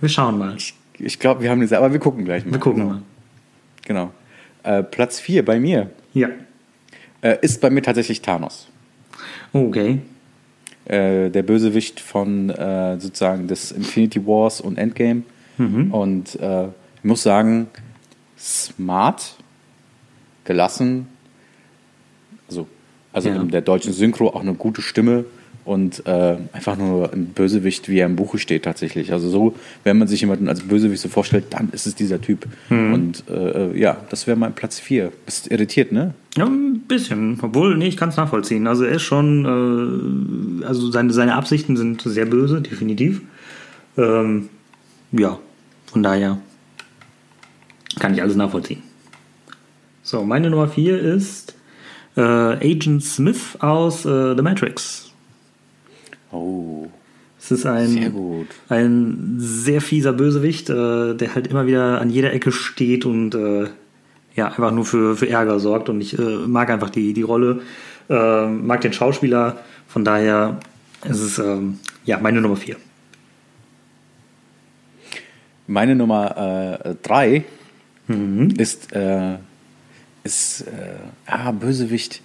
Wir 0.00 0.08
schauen 0.08 0.38
mal. 0.38 0.56
Ich 0.98 1.18
glaube, 1.18 1.42
wir 1.42 1.50
haben 1.50 1.60
diese, 1.60 1.76
aber 1.76 1.92
wir 1.92 1.98
gucken 2.00 2.24
gleich 2.24 2.46
mal. 2.46 2.52
Wir 2.52 2.58
gucken 2.60 2.80
genau. 2.80 2.92
mal. 2.94 3.02
Genau. 3.82 4.10
Äh, 4.62 4.82
Platz 4.82 5.20
4 5.20 5.44
bei 5.44 5.60
mir 5.60 5.90
Ja. 6.14 6.30
äh, 7.20 7.36
ist 7.42 7.60
bei 7.60 7.68
mir 7.68 7.82
tatsächlich 7.82 8.22
Thanos. 8.22 8.68
Okay. 9.52 9.98
äh, 10.86 11.28
der 11.28 11.42
Bösewicht 11.42 12.00
von 12.00 12.48
äh, 12.48 12.98
sozusagen 12.98 13.48
des 13.48 13.70
Infinity 13.72 14.26
Wars 14.26 14.62
und 14.62 14.78
Endgame. 14.78 15.24
Und 15.58 16.36
äh, 16.40 16.68
ich 17.02 17.04
muss 17.04 17.22
sagen, 17.22 17.68
smart, 18.38 19.36
gelassen, 20.44 21.06
also, 22.48 22.66
also 23.12 23.28
Ja. 23.28 23.40
in 23.40 23.48
der 23.50 23.60
deutschen 23.60 23.92
Synchro 23.92 24.28
auch 24.28 24.40
eine 24.40 24.54
gute 24.54 24.82
Stimme 24.82 25.24
und 25.64 26.04
äh, 26.06 26.36
einfach 26.52 26.76
nur 26.76 27.12
ein 27.12 27.26
Bösewicht, 27.26 27.88
wie 27.88 27.98
er 27.98 28.06
im 28.06 28.16
Buche 28.16 28.38
steht 28.38 28.64
tatsächlich. 28.64 29.12
Also 29.12 29.28
so, 29.28 29.54
wenn 29.84 29.98
man 29.98 30.08
sich 30.08 30.20
jemanden 30.22 30.48
als 30.48 30.62
Bösewicht 30.62 31.00
so 31.02 31.08
vorstellt, 31.08 31.44
dann 31.50 31.68
ist 31.70 31.86
es 31.86 31.94
dieser 31.94 32.20
Typ. 32.20 32.46
Und 32.70 33.24
äh, 33.28 33.78
ja, 33.78 33.98
das 34.08 34.26
wäre 34.26 34.36
mein 34.38 34.54
Platz 34.54 34.80
4. 34.80 35.12
Bist 35.26 35.50
irritiert, 35.50 35.92
ne? 35.92 36.14
Ja, 36.36 36.46
ein 36.46 36.80
bisschen. 36.88 37.38
Obwohl, 37.42 37.76
nee, 37.76 37.88
ich 37.88 37.96
kann 37.96 38.08
es 38.08 38.16
nachvollziehen. 38.16 38.66
Also 38.66 38.84
er 38.84 38.96
ist 38.96 39.02
schon, 39.02 40.60
äh, 40.62 40.64
also 40.66 40.90
seine, 40.90 41.12
seine 41.12 41.34
Absichten 41.34 41.76
sind 41.76 42.00
sehr 42.02 42.24
böse, 42.26 42.62
definitiv. 42.62 43.20
Ähm, 43.98 44.48
ja, 45.12 45.38
von 45.86 46.02
daher 46.02 46.38
kann 48.00 48.14
ich 48.14 48.22
alles 48.22 48.34
nachvollziehen. 48.34 48.82
So, 50.02 50.24
meine 50.24 50.50
Nummer 50.50 50.66
4 50.66 50.98
ist 50.98 51.54
äh, 52.16 52.20
Agent 52.20 53.04
Smith 53.04 53.56
aus 53.60 54.04
äh, 54.04 54.34
The 54.34 54.42
Matrix. 54.42 55.12
Oh, 56.32 56.88
Es 57.38 57.50
ist 57.50 57.66
ein, 57.66 57.88
sehr 57.88 58.10
gut. 58.10 58.48
ein 58.68 59.36
sehr 59.38 59.80
fieser 59.80 60.12
Bösewicht, 60.12 60.70
äh, 60.70 61.14
der 61.14 61.34
halt 61.34 61.46
immer 61.46 61.66
wieder 61.66 62.00
an 62.00 62.10
jeder 62.10 62.32
Ecke 62.32 62.50
steht 62.50 63.04
und 63.04 63.34
äh, 63.34 63.68
ja, 64.34 64.46
einfach 64.48 64.72
nur 64.72 64.84
für, 64.84 65.16
für 65.16 65.28
Ärger 65.28 65.60
sorgt. 65.60 65.88
Und 65.88 66.00
ich 66.00 66.18
äh, 66.18 66.22
mag 66.22 66.70
einfach 66.70 66.90
die, 66.90 67.12
die 67.12 67.22
Rolle, 67.22 67.60
äh, 68.08 68.46
mag 68.46 68.80
den 68.80 68.92
Schauspieler. 68.92 69.58
Von 69.86 70.04
daher 70.04 70.58
ist 71.08 71.20
es 71.20 71.38
ähm, 71.38 71.78
ja 72.04 72.18
meine 72.18 72.40
Nummer 72.40 72.56
4. 72.56 72.76
Meine 75.66 75.94
Nummer 75.94 76.96
3 77.02 77.44
ist 78.58 78.92
äh, 78.92 79.36
ist, 80.24 80.62
äh, 80.62 80.66
ah, 81.26 81.50
Bösewicht. 81.52 82.20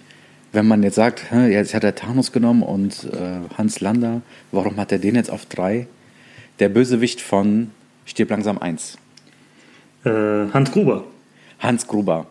Wenn 0.52 0.66
man 0.66 0.82
jetzt 0.82 0.94
sagt, 0.94 1.30
hä, 1.30 1.48
jetzt 1.50 1.74
hat 1.74 1.84
er 1.84 1.94
Thanos 1.94 2.32
genommen 2.32 2.62
und 2.62 3.04
äh, 3.04 3.40
Hans 3.58 3.80
Lander, 3.80 4.22
warum 4.52 4.76
hat 4.76 4.92
er 4.92 4.98
den 4.98 5.14
jetzt 5.14 5.30
auf 5.30 5.46
drei? 5.46 5.86
Der 6.58 6.68
Bösewicht 6.68 7.20
von 7.20 7.70
Stirb 8.06 8.30
langsam 8.30 8.58
1. 8.58 8.96
Äh, 10.04 10.10
Hans 10.52 10.70
Gruber. 10.72 11.04
Hans 11.58 11.86
Gruber. 11.86 12.26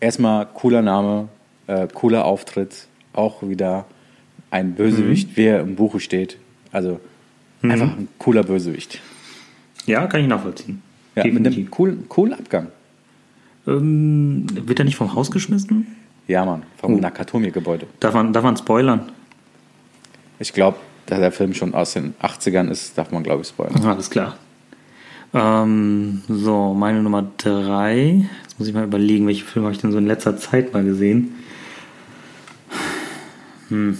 Erstmal 0.00 0.46
cooler 0.46 0.82
Name, 0.82 1.28
äh, 1.66 1.88
cooler 1.92 2.24
Auftritt, 2.24 2.86
auch 3.12 3.42
wieder 3.42 3.86
ein 4.50 4.74
Bösewicht, 4.74 5.30
Mhm. 5.30 5.36
wie 5.36 5.44
er 5.46 5.60
im 5.60 5.74
Buche 5.76 5.98
steht. 6.00 6.36
Also 6.72 7.00
einfach 7.62 7.96
ein 7.96 8.08
cooler 8.18 8.42
Bösewicht. 8.44 9.00
Ja, 9.86 10.06
kann 10.06 10.20
ich 10.20 10.28
nachvollziehen. 10.28 10.82
Ja, 11.16 11.24
mit 11.24 11.34
einem 11.34 11.44
Definitiv. 11.44 11.70
coolen, 11.70 12.08
coolen 12.08 12.32
Abgang. 12.34 12.68
Ähm, 13.66 14.46
wird 14.66 14.78
er 14.78 14.84
nicht 14.84 14.96
vom 14.96 15.14
Haus 15.14 15.30
geschmissen? 15.30 15.86
Ja, 16.26 16.44
Mann, 16.44 16.62
vom 16.78 16.94
Oh. 16.94 16.98
Nakatomi-Gebäude. 16.98 17.86
Darf 18.00 18.14
man, 18.14 18.32
darf 18.32 18.42
man 18.44 18.56
spoilern? 18.56 19.10
Ich 20.38 20.52
glaube, 20.52 20.78
da 21.06 21.18
der 21.18 21.32
Film 21.32 21.54
schon 21.54 21.74
aus 21.74 21.92
den 21.92 22.14
80ern 22.22 22.68
ist, 22.70 22.96
darf 22.98 23.10
man, 23.12 23.22
glaube 23.22 23.42
ich, 23.42 23.48
spoilern. 23.48 23.82
Alles 23.84 24.10
klar. 24.10 24.36
Ähm, 25.32 26.22
so, 26.28 26.74
meine 26.74 27.02
Nummer 27.02 27.26
drei. 27.38 28.26
Jetzt 28.42 28.58
muss 28.58 28.68
ich 28.68 28.74
mal 28.74 28.84
überlegen, 28.84 29.26
welche 29.26 29.44
Filme 29.44 29.66
habe 29.66 29.74
ich 29.74 29.80
denn 29.80 29.92
so 29.92 29.98
in 29.98 30.06
letzter 30.06 30.36
Zeit 30.36 30.72
mal 30.72 30.84
gesehen. 30.84 31.34
Hm. 33.68 33.98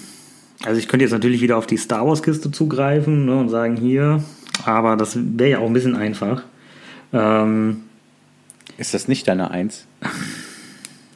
Also 0.65 0.79
ich 0.79 0.89
könnte 0.89 1.05
jetzt 1.05 1.13
natürlich 1.13 1.41
wieder 1.43 1.57
auf 1.59 1.67
die 1.67 1.77
Star 1.77 2.07
Wars 2.07 2.23
Kiste 2.23 2.51
zugreifen 2.51 3.27
ne, 3.27 3.37
und 3.39 3.49
sagen 3.51 3.77
hier, 3.77 4.23
aber 4.65 4.97
das 4.97 5.19
wäre 5.39 5.51
ja 5.51 5.59
auch 5.59 5.67
ein 5.67 5.73
bisschen 5.73 5.97
einfach. 5.97 6.43
Ähm, 7.15 7.85
Ist 8.77 8.93
das 8.93 9.09
nicht 9.09 9.27
deine 9.29 9.51
Eins? 9.51 9.87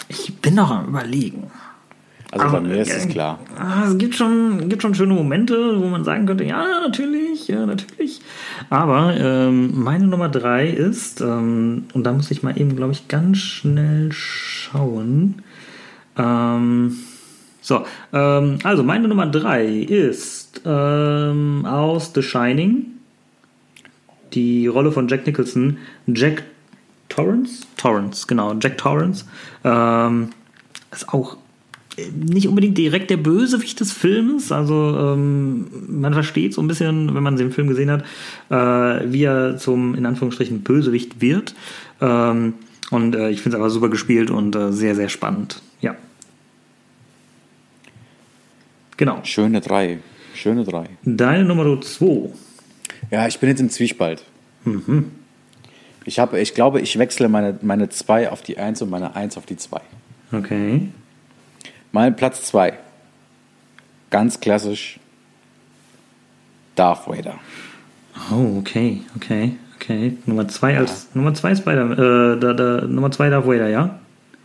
ich 0.08 0.34
bin 0.36 0.54
noch 0.54 0.70
am 0.70 0.88
überlegen. 0.88 1.50
Also 2.30 2.44
Aber, 2.44 2.60
bei 2.60 2.68
mir 2.68 2.82
ist 2.82 2.90
äh, 2.90 2.96
es 2.96 3.08
klar. 3.08 3.38
Ah, 3.58 3.84
es 3.86 3.96
gibt 3.96 4.14
schon, 4.14 4.68
gibt 4.68 4.82
schon 4.82 4.94
schöne 4.94 5.14
Momente, 5.14 5.80
wo 5.80 5.86
man 5.86 6.04
sagen 6.04 6.26
könnte, 6.26 6.44
ja, 6.44 6.80
natürlich, 6.86 7.48
ja, 7.48 7.64
natürlich. 7.64 8.20
Aber 8.68 9.16
ähm, 9.16 9.72
meine 9.82 10.06
Nummer 10.06 10.28
drei 10.28 10.68
ist, 10.68 11.22
ähm, 11.22 11.84
und 11.94 12.04
da 12.04 12.12
muss 12.12 12.30
ich 12.30 12.42
mal 12.42 12.58
eben, 12.60 12.76
glaube 12.76 12.92
ich, 12.92 13.08
ganz 13.08 13.38
schnell 13.38 14.12
schauen. 14.12 15.42
Ähm, 16.18 16.98
so, 17.62 17.86
ähm, 18.12 18.58
also 18.62 18.82
meine 18.82 19.08
Nummer 19.08 19.26
drei 19.26 19.66
ist 19.66 20.60
ähm, 20.66 21.64
aus 21.64 22.12
The 22.14 22.22
Shining 22.22 22.97
die 24.32 24.66
Rolle 24.66 24.92
von 24.92 25.08
Jack 25.08 25.26
Nicholson, 25.26 25.78
Jack 26.06 26.44
Torrance? 27.08 27.66
Torrance, 27.76 28.26
genau, 28.26 28.54
Jack 28.60 28.78
Torrance. 28.78 29.24
Ähm, 29.64 30.30
ist 30.92 31.08
auch 31.12 31.36
äh, 31.96 32.08
nicht 32.10 32.48
unbedingt 32.48 32.78
direkt 32.78 33.10
der 33.10 33.16
Bösewicht 33.16 33.80
des 33.80 33.92
Films. 33.92 34.52
Also 34.52 34.96
ähm, 34.98 35.66
man 35.88 36.12
versteht 36.12 36.54
so 36.54 36.62
ein 36.62 36.68
bisschen, 36.68 37.14
wenn 37.14 37.22
man 37.22 37.36
den 37.36 37.52
Film 37.52 37.68
gesehen 37.68 37.90
hat, 37.90 38.04
äh, 38.50 39.12
wie 39.12 39.24
er 39.24 39.56
zum 39.58 39.94
in 39.94 40.06
Anführungsstrichen 40.06 40.62
Bösewicht 40.62 41.20
wird. 41.20 41.54
Ähm, 42.00 42.54
und 42.90 43.14
äh, 43.14 43.30
ich 43.30 43.42
finde 43.42 43.56
es 43.56 43.60
aber 43.60 43.70
super 43.70 43.88
gespielt 43.88 44.30
und 44.30 44.56
äh, 44.56 44.72
sehr, 44.72 44.94
sehr 44.94 45.08
spannend. 45.08 45.62
Ja. 45.80 45.96
Genau. 48.96 49.20
Schöne 49.24 49.60
drei. 49.60 49.98
Schöne 50.34 50.64
drei. 50.64 50.88
Deine 51.04 51.44
Nummer 51.44 51.80
2. 51.80 52.30
Ja, 53.10 53.26
ich 53.26 53.38
bin 53.38 53.48
jetzt 53.48 53.60
im 53.60 53.70
Zwiespalt. 53.70 54.22
Ich, 56.04 56.18
habe, 56.18 56.40
ich 56.40 56.54
glaube, 56.54 56.80
ich 56.80 56.98
wechsle 56.98 57.28
meine, 57.28 57.58
meine 57.62 57.88
zwei 57.88 58.30
auf 58.30 58.42
die 58.42 58.58
Eins 58.58 58.82
und 58.82 58.90
meine 58.90 59.14
Eins 59.16 59.36
auf 59.36 59.46
die 59.46 59.56
zwei. 59.56 59.80
Okay. 60.32 60.88
Mein 61.92 62.16
Platz 62.16 62.44
zwei. 62.44 62.74
Ganz 64.10 64.40
klassisch. 64.40 64.98
Darth 66.74 67.08
Vader. 67.08 67.38
Oh, 68.30 68.58
okay, 68.58 69.02
okay, 69.16 69.56
okay. 69.76 70.16
Nummer 70.26 70.48
2 70.48 70.78
als 70.78 71.08
Nummer 71.14 71.34
2 71.34 71.56
Spider 71.56 71.92
äh, 71.92 72.38
da, 72.38 72.52
da, 72.52 72.86
Nummer 72.86 73.10
2 73.10 73.30
Darth 73.30 73.46
Vader, 73.46 73.68
ja? 73.68 73.98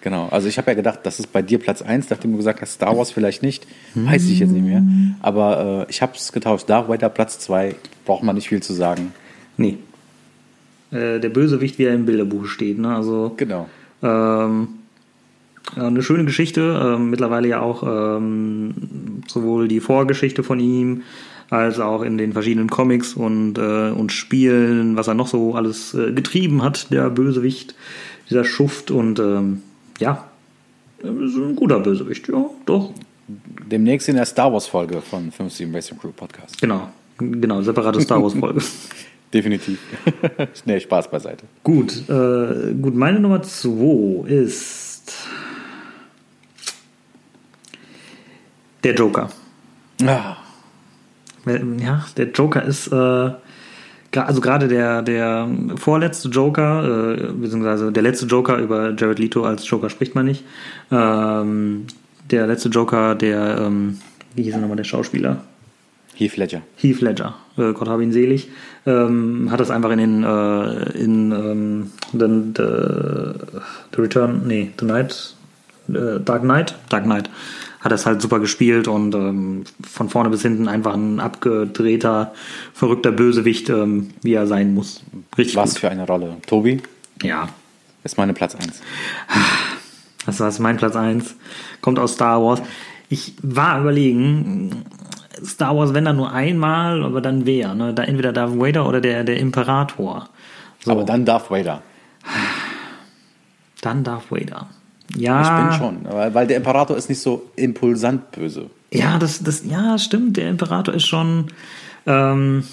Genau. 0.04 0.28
Also 0.32 0.50
ich 0.50 0.58
habe 0.58 0.70
ja 0.72 0.76
gedacht, 0.76 1.00
das 1.04 1.20
ist 1.20 1.32
bei 1.32 1.42
dir 1.42 1.60
Platz 1.60 1.82
eins, 1.82 2.10
nachdem 2.10 2.32
du 2.32 2.38
gesagt 2.38 2.60
hast, 2.62 2.74
Star 2.74 2.98
Wars 2.98 3.10
vielleicht 3.10 3.42
nicht. 3.42 3.66
Weiß 3.96 4.26
ich 4.26 4.40
jetzt 4.40 4.52
nicht 4.52 4.66
mehr. 4.66 4.84
Aber 5.22 5.86
äh, 5.88 5.90
ich 5.90 6.02
habe 6.02 6.12
es 6.14 6.34
getauscht. 6.34 6.70
Darth 6.70 6.90
Vader 6.90 7.08
Platz 7.08 7.40
zwei. 7.40 7.76
Braucht 8.04 8.22
man 8.22 8.36
nicht 8.36 8.50
viel 8.50 8.62
zu 8.62 8.74
sagen. 8.74 9.14
Nee. 9.56 9.78
Äh, 10.92 11.22
der 11.22 11.30
Bösewicht, 11.30 11.80
wie 11.80 11.86
er 11.86 11.94
im 11.94 12.06
Bilderbuch 12.06 12.48
steht, 12.48 12.80
ne? 12.80 12.94
Also 12.94 13.34
Genau. 13.38 13.70
ähm, 14.02 14.68
eine 15.78 16.04
schöne 16.04 16.26
Geschichte, 16.26 16.96
ähm, 16.98 17.10
mittlerweile 17.10 17.48
ja 17.48 17.62
auch 17.62 17.84
ähm, 18.18 18.74
sowohl 19.28 19.70
die 19.70 19.80
Vorgeschichte 19.80 20.44
von 20.44 20.60
ihm 20.60 21.04
als 21.50 21.80
auch 21.80 22.02
in 22.02 22.18
den 22.18 22.34
verschiedenen 22.34 22.70
Comics 22.70 23.14
und, 23.14 23.58
äh, 23.58 23.92
und 23.92 24.12
Spielen, 24.12 24.98
was 24.98 25.08
er 25.08 25.14
noch 25.14 25.28
so 25.28 25.56
alles 25.56 25.94
äh, 25.94 26.12
getrieben 26.12 26.62
hat, 26.62 26.92
der 26.92 27.10
Bösewicht, 27.10 27.74
dieser 28.30 28.44
Schuft 28.44 28.92
und 28.92 29.20
ähm, 29.20 29.62
ja, 30.00 30.28
ist 31.00 31.36
ein 31.36 31.56
guter 31.56 31.80
Bösewicht, 31.80 32.28
ja, 32.28 32.46
doch. 32.66 32.92
Demnächst 33.28 34.10
in 34.10 34.16
der 34.16 34.26
Star 34.26 34.52
Wars 34.52 34.68
Folge 34.68 35.02
von 35.02 35.32
50 35.32 35.74
Racing 35.74 35.98
Crew 35.98 36.12
Podcast. 36.12 36.60
Genau, 36.62 36.90
genau, 37.18 37.62
separate 37.62 38.02
Star 38.02 38.22
Wars 38.22 38.34
Folge. 38.34 38.62
Definitiv. 39.34 39.80
nee, 40.66 40.80
Spaß 40.80 41.10
beiseite. 41.10 41.46
gut, 41.64 42.08
äh, 42.10 42.74
gut, 42.74 42.94
meine 42.96 43.20
Nummer 43.20 43.42
2 43.42 44.28
ist 44.30 45.14
der 48.84 48.94
Joker. 48.94 49.30
Ah, 50.06 50.36
Ja, 51.80 52.06
der 52.18 52.30
Joker 52.32 52.64
ist, 52.64 52.88
äh, 52.88 53.32
also 54.16 54.42
gerade 54.42 54.68
der, 54.68 55.02
der 55.02 55.48
vorletzte 55.76 56.30
Joker, 56.30 57.16
äh, 57.18 57.32
beziehungsweise 57.34 57.92
der 57.92 58.04
letzte 58.04 58.26
Joker 58.26 58.58
über 58.58 58.94
Jared 58.96 59.20
Leto 59.20 59.44
als 59.44 59.68
Joker 59.70 59.90
spricht 59.90 60.16
man 60.16 60.26
nicht. 60.26 60.44
Ähm, 60.92 61.86
der 62.30 62.48
letzte 62.48 62.70
Joker, 62.70 63.16
der, 63.16 63.58
ähm, 63.60 64.00
wie 64.36 64.44
hieß 64.44 64.54
er 64.54 64.62
nochmal, 64.62 64.78
der 64.78 64.84
Schauspieler? 64.84 65.44
Heath 66.16 66.38
Ledger. 66.38 66.62
Heath 66.76 67.02
Ledger, 67.02 67.36
äh, 67.58 67.74
Gott 67.74 67.88
habe 67.88 68.04
ihn 68.04 68.12
selig, 68.12 68.50
ähm, 68.86 69.50
hat 69.50 69.60
das 69.60 69.72
einfach 69.72 69.92
in 69.92 69.98
den, 69.98 70.24
äh, 70.24 70.98
in 70.98 71.32
ähm, 71.32 71.92
den, 72.12 72.54
the, 72.56 72.64
the 73.96 74.02
Return, 74.02 74.44
nee, 74.46 74.72
The 74.80 74.86
Night, 74.86 75.36
äh, 75.90 76.20
Dark 76.24 76.44
Knight, 76.44 76.76
Dark 76.90 77.06
Knight, 77.06 77.30
hat 77.84 77.92
das 77.92 78.06
halt 78.06 78.22
super 78.22 78.40
gespielt 78.40 78.88
und 78.88 79.14
ähm, 79.14 79.66
von 79.84 80.10
vorne 80.10 80.30
bis 80.30 80.42
hinten 80.42 80.68
einfach 80.68 80.94
ein 80.94 81.20
abgedrehter, 81.20 82.34
verrückter 82.74 83.12
Bösewicht, 83.12 83.70
ähm, 83.70 84.12
wie 84.22 84.34
er 84.34 84.48
sein 84.48 84.74
muss. 84.74 85.04
Richtig 85.38 85.56
Was 85.58 85.72
gut. 85.72 85.80
für 85.82 85.90
eine 85.90 86.08
Rolle. 86.08 86.38
Tobi 86.48 86.82
Ja, 87.22 87.50
ist 88.04 88.18
meine 88.18 88.34
Platz 88.34 88.56
eins. 88.56 88.82
das 90.26 90.40
war 90.40 90.52
mein 90.62 90.78
Platz 90.78 90.96
1. 90.96 91.36
Kommt 91.82 92.00
aus 92.00 92.14
Star 92.14 92.42
Wars. 92.42 92.62
Ich 93.10 93.34
war 93.42 93.82
überlegen, 93.82 94.86
Star 95.44 95.76
Wars, 95.76 95.94
wenn 95.94 96.06
dann 96.06 96.16
nur 96.16 96.32
einmal, 96.32 97.04
aber 97.04 97.20
dann 97.22 97.46
wer? 97.46 97.76
Ne? 97.76 97.94
Da 97.94 98.04
entweder 98.04 98.32
Darth 98.32 98.58
Vader 98.58 98.88
oder 98.88 99.02
der, 99.02 99.24
der 99.24 99.38
Imperator. 99.40 100.30
So, 100.80 100.92
Aber 100.92 101.04
dann 101.04 101.26
Darth 101.26 101.52
Vader. 101.52 101.82
dann 103.82 104.04
Darth 104.04 104.32
Vader. 104.32 104.68
Ich 105.16 105.22
Ja, 105.22 105.70
bin 105.70 105.78
schon. 105.78 105.98
Weil, 106.10 106.34
weil 106.34 106.48
der 106.48 106.58
Imperator 106.58 106.98
ist 106.98 107.10
nicht 107.10 107.22
so 107.22 107.50
impulsant 107.56 108.32
böse. 108.32 108.70
ja, 108.92 109.18
das, 109.20 109.44
das, 109.44 109.64
ja, 109.66 109.98
stimmt. 109.98 110.38
Der 110.38 110.50
Imperator 110.50 110.94
ist 110.94 111.06
schon, 111.06 111.48
ähm, 112.06 112.64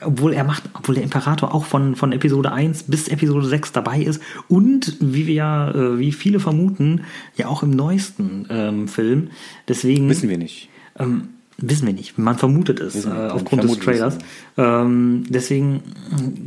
obwohl 0.00 0.32
er 0.34 0.44
macht, 0.44 0.64
obwohl 0.74 0.94
der 0.94 1.04
Imperator 1.04 1.54
auch 1.54 1.64
von, 1.64 1.96
von 1.96 2.12
Episode 2.12 2.52
1 2.52 2.84
bis 2.84 3.08
Episode 3.08 3.46
6 3.46 3.72
dabei 3.72 4.00
ist 4.00 4.20
und 4.48 4.96
wie 5.00 5.26
wir 5.26 5.34
ja, 5.34 5.70
äh, 5.70 5.98
wie 5.98 6.12
viele 6.12 6.40
vermuten, 6.40 7.02
ja 7.36 7.46
auch 7.48 7.62
im 7.62 7.70
neuesten 7.70 8.46
ähm, 8.50 8.88
Film. 8.88 9.30
Deswegen. 9.68 10.08
Wissen 10.08 10.28
wir 10.28 10.38
nicht. 10.38 10.68
Ähm, 10.98 11.28
wissen 11.62 11.86
wir 11.86 11.94
nicht. 11.94 12.18
Man 12.18 12.36
vermutet 12.36 12.80
es 12.80 13.04
äh, 13.04 13.08
aufgrund 13.08 13.64
des 13.64 13.78
Trailers. 13.78 14.18
Ähm, 14.56 15.24
deswegen 15.28 15.82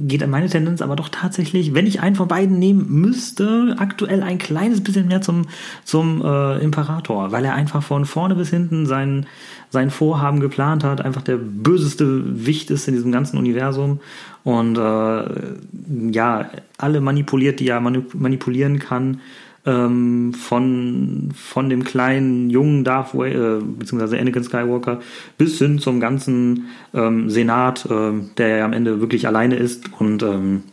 geht 0.08 0.26
meine 0.28 0.50
Tendenz 0.50 0.82
aber 0.82 0.96
doch 0.96 1.10
tatsächlich, 1.10 1.74
wenn 1.74 1.88
ich 1.88 2.02
einen 2.02 2.16
von 2.16 2.28
beiden 2.28 2.60
nehmen 2.60 2.88
müsste, 2.90 3.76
aktuell 3.78 4.24
ein 4.24 4.38
kleines 4.38 4.84
bisschen 4.84 5.08
mehr 5.08 5.22
zum, 5.22 5.48
zum 5.84 6.24
äh, 6.24 6.60
Imperator, 6.60 7.32
weil 7.32 7.46
er 7.46 7.54
einfach 7.54 7.84
von 7.84 8.06
vorne 8.06 8.36
bis 8.36 8.50
hinten 8.50 8.86
sein, 8.86 9.26
sein 9.70 9.90
Vorhaben 9.90 10.40
geplant 10.40 10.84
hat, 10.84 11.02
einfach 11.02 11.22
der 11.22 11.38
böseste 11.38 12.46
Wicht 12.46 12.72
ist 12.72 12.88
in 12.88 12.94
diesem 12.94 13.12
ganzen 13.12 13.38
Universum 13.38 14.00
und 14.44 14.78
äh, 14.78 16.12
ja, 16.12 16.50
alle 16.78 17.02
manipuliert, 17.02 17.60
die 17.60 17.68
er 17.70 17.80
manip 17.80 18.14
manipulieren 18.14 18.80
kann 18.80 19.22
ähm, 19.66 20.34
von, 20.34 21.30
von 21.36 21.70
dem 21.70 21.84
kleinen 21.84 22.50
jungen 22.50 22.84
Darth 22.84 23.14
Vader, 23.14 23.60
äh, 23.60 23.62
beziehungsweise 23.62 24.18
Anakin 24.20 24.44
Skywalker, 24.44 25.00
bis 25.38 25.58
hin 25.58 25.80
zum 25.80 26.00
ganzen 26.00 26.68
ähm, 26.94 27.30
Senat, 27.30 27.88
ähm, 27.90 28.32
der 28.38 28.58
ja 28.58 28.66
am 28.66 28.74
Ende 28.74 29.00
wirklich 29.00 29.28
alleine 29.28 29.56
ist. 29.56 29.86
Und 30.00 30.24
ähm, 30.24 30.64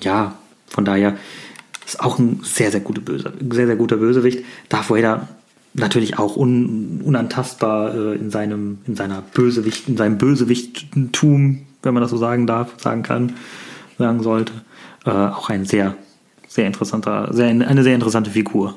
ja, 0.00 0.34
von 0.68 0.84
daher 0.84 1.16
Ist 1.86 2.00
auch 2.00 2.18
ein 2.18 2.40
sehr, 2.42 2.72
sehr, 2.72 2.80
gute 2.80 3.00
Böse, 3.00 3.32
sehr, 3.50 3.66
sehr 3.66 3.76
guter 3.76 3.96
Bösewicht. 3.98 4.44
Darth 4.68 4.90
Vader 4.90 5.28
natürlich 5.74 6.18
auch 6.18 6.36
un, 6.36 7.00
unantastbar 7.04 7.94
äh, 7.94 8.14
in 8.16 8.30
seinem, 8.30 8.78
in 8.86 8.96
seiner 8.96 9.22
Bösewicht, 9.22 9.88
in 9.88 9.96
seinem 9.96 10.18
Bösewichttum, 10.18 11.66
wenn 11.82 11.94
man 11.94 12.00
das 12.00 12.10
so 12.10 12.16
sagen 12.16 12.46
darf, 12.46 12.72
sagen 12.78 13.02
kann, 13.02 13.34
sagen 13.98 14.22
sollte. 14.22 14.52
Äh, 15.04 15.10
auch 15.10 15.48
ein 15.48 15.64
sehr, 15.64 15.94
sehr 16.56 16.66
interessanter, 16.66 17.28
sehr, 17.32 17.46
eine 17.46 17.82
sehr 17.82 17.94
interessante 17.94 18.30
Figur. 18.30 18.74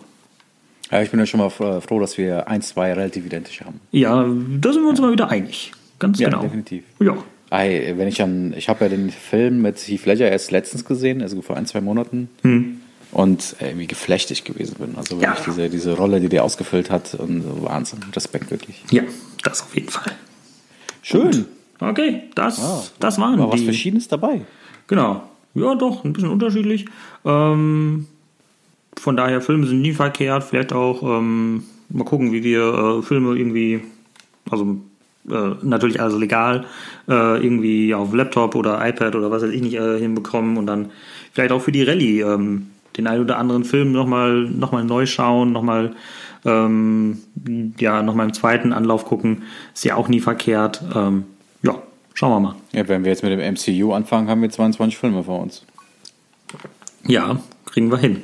Ja, 0.91 1.01
ich 1.01 1.11
bin 1.11 1.19
ja 1.19 1.25
schon 1.25 1.39
mal 1.39 1.49
froh, 1.49 1.99
dass 1.99 2.17
wir 2.17 2.47
ein, 2.47 2.61
zwei 2.61 2.93
relativ 2.93 3.25
identisch 3.25 3.61
haben. 3.61 3.79
Ja, 3.91 4.23
da 4.23 4.73
sind 4.73 4.83
wir 4.83 4.89
uns 4.89 4.99
ja. 4.99 5.05
mal 5.05 5.11
wieder 5.11 5.29
einig. 5.29 5.71
Ganz 5.97 6.19
ja, 6.19 6.29
genau. 6.29 6.41
definitiv. 6.43 6.83
Ja. 6.99 7.17
Ey, 7.51 7.97
wenn 7.97 8.07
ich 8.07 8.21
an, 8.21 8.53
ich 8.55 8.69
habe 8.69 8.85
ja 8.85 8.89
den 8.89 9.09
Film 9.09 9.61
mit 9.61 9.77
Heath 9.79 10.05
Ledger 10.05 10.29
erst 10.29 10.51
letztens 10.51 10.85
gesehen, 10.85 11.21
also 11.21 11.41
vor 11.41 11.57
ein, 11.57 11.65
zwei 11.65 11.81
Monaten. 11.81 12.29
Hm. 12.43 12.81
Und 13.11 13.55
ey, 13.59 13.77
wie 13.77 13.87
geflechtig 13.87 14.43
gewesen 14.43 14.75
bin. 14.77 14.95
Also 14.95 15.19
wirklich 15.19 15.39
ja. 15.39 15.43
diese, 15.45 15.69
diese 15.69 15.97
Rolle, 15.97 16.19
die 16.19 16.29
der 16.29 16.43
ausgefüllt 16.43 16.91
hat. 16.91 17.15
Und 17.15 17.43
Wahnsinn. 17.63 17.99
Respekt 18.15 18.51
wirklich. 18.51 18.83
Ja, 18.91 19.01
das 19.43 19.61
auf 19.61 19.73
jeden 19.73 19.89
Fall. 19.89 20.13
Schön. 21.01 21.31
Gut. 21.31 21.45
Okay, 21.79 22.23
das, 22.35 22.59
ah, 22.59 22.83
das 22.99 23.17
waren 23.19 23.39
war 23.39 23.47
die. 23.47 23.53
was 23.53 23.61
Verschiedenes 23.61 24.07
dabei. 24.07 24.41
Genau. 24.87 25.23
Ja, 25.59 25.75
doch, 25.75 26.05
ein 26.05 26.13
bisschen 26.13 26.29
unterschiedlich. 26.29 26.85
Ähm, 27.25 28.07
von 28.97 29.17
daher, 29.17 29.41
Filme 29.41 29.67
sind 29.67 29.81
nie 29.81 29.93
verkehrt. 29.93 30.43
Vielleicht 30.43 30.73
auch 30.73 31.03
ähm, 31.03 31.63
mal 31.89 32.05
gucken, 32.05 32.31
wie 32.31 32.43
wir 32.43 32.99
äh, 32.99 33.01
Filme 33.01 33.35
irgendwie, 33.37 33.81
also 34.49 34.77
äh, 35.29 35.55
natürlich 35.61 36.01
also 36.01 36.17
legal, 36.17 36.65
äh, 37.07 37.43
irgendwie 37.43 37.93
auf 37.93 38.13
Laptop 38.13 38.55
oder 38.55 38.85
iPad 38.87 39.15
oder 39.15 39.31
was 39.31 39.43
weiß 39.43 39.51
ich 39.51 39.61
nicht 39.61 39.75
äh, 39.75 39.99
hinbekommen 39.99 40.57
und 40.57 40.65
dann 40.65 40.91
vielleicht 41.33 41.51
auch 41.51 41.61
für 41.61 41.71
die 41.71 41.83
Rallye 41.83 42.21
ähm, 42.21 42.67
den 42.97 43.07
einen 43.07 43.23
oder 43.23 43.37
anderen 43.37 43.63
Film 43.63 43.91
nochmal 43.91 44.43
noch 44.43 44.71
mal 44.71 44.83
neu 44.83 45.05
schauen, 45.05 45.51
nochmal 45.51 45.93
ähm, 46.45 47.19
ja, 47.79 48.01
noch 48.01 48.17
im 48.17 48.33
zweiten 48.33 48.73
Anlauf 48.73 49.05
gucken. 49.05 49.43
Ist 49.73 49.85
ja 49.85 49.95
auch 49.95 50.07
nie 50.07 50.19
verkehrt. 50.19 50.81
Ähm, 50.95 51.25
schauen 52.19 52.31
wir 52.31 52.39
mal. 52.41 52.55
Ja, 52.73 52.85
wenn 52.89 53.05
wir 53.05 53.11
jetzt 53.11 53.23
mit 53.23 53.31
dem 53.31 53.39
MCU 53.39 53.93
anfangen, 53.93 54.27
haben 54.27 54.41
wir 54.41 54.49
22 54.49 54.97
Filme 54.97 55.23
vor 55.23 55.39
uns. 55.39 55.63
Ja, 57.07 57.39
kriegen 57.65 57.89
wir 57.89 57.97
hin. 57.97 58.23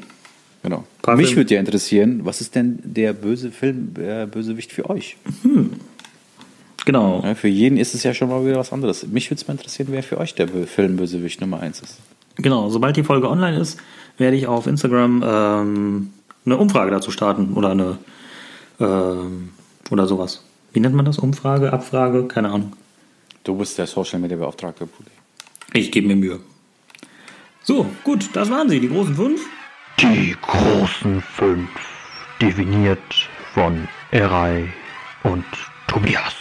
Genau. 0.63 0.83
Mich 1.15 1.37
würde 1.37 1.53
ja 1.53 1.59
interessieren, 1.61 2.21
was 2.23 2.41
ist 2.41 2.55
denn 2.55 2.79
der 2.83 3.13
böse 3.13 3.51
Film, 3.51 3.93
äh, 3.97 4.25
Bösewicht 4.25 4.73
für 4.73 4.89
euch? 4.89 5.15
Hm. 5.43 5.73
Genau. 6.83 7.21
Ja, 7.23 7.35
für 7.35 7.47
jeden 7.47 7.77
ist 7.77 7.95
es 7.95 8.03
ja 8.03 8.13
schon 8.13 8.27
mal 8.27 8.45
wieder 8.45 8.57
was 8.57 8.73
anderes. 8.73 9.07
Mich 9.07 9.29
würde 9.31 9.39
es 9.39 9.47
mal 9.47 9.53
interessieren, 9.53 9.87
wer 9.91 10.03
für 10.03 10.17
euch 10.17 10.35
der 10.35 10.49
Filmbösewicht 10.49 11.39
Nummer 11.39 11.61
1 11.61 11.81
ist. 11.81 11.99
Genau, 12.35 12.69
sobald 12.69 12.97
die 12.97 13.03
Folge 13.03 13.29
online 13.29 13.57
ist, 13.57 13.79
werde 14.17 14.35
ich 14.35 14.47
auf 14.47 14.67
Instagram 14.67 15.23
ähm, 15.25 16.09
eine 16.45 16.57
Umfrage 16.57 16.91
dazu 16.91 17.11
starten 17.11 17.53
oder 17.53 17.69
eine 17.69 17.97
ähm, 18.81 19.51
oder 19.89 20.05
sowas. 20.05 20.43
Wie 20.73 20.81
nennt 20.81 20.95
man 20.95 21.05
das? 21.05 21.17
Umfrage, 21.17 21.71
Abfrage? 21.71 22.25
Keine 22.25 22.49
Ahnung. 22.49 22.73
Du 23.45 23.53
bist 23.53 23.77
der 23.77 23.85
Social 23.85 24.19
Media 24.19 24.35
Beauftragte, 24.37 24.87
Brudi. 24.87 25.11
Ich 25.73 25.91
gebe 25.91 26.07
mir 26.07 26.15
Mühe. 26.15 26.39
So, 27.61 27.85
gut, 28.03 28.27
das 28.33 28.49
waren 28.49 28.67
sie, 28.69 28.79
die 28.79 28.89
großen 28.89 29.13
fünf. 29.13 29.39
Die 30.01 30.35
großen 30.41 31.21
fünf, 31.21 31.69
definiert 32.41 33.29
von 33.53 33.87
Erei 34.09 34.73
und 35.21 35.45
Tobias. 35.87 36.33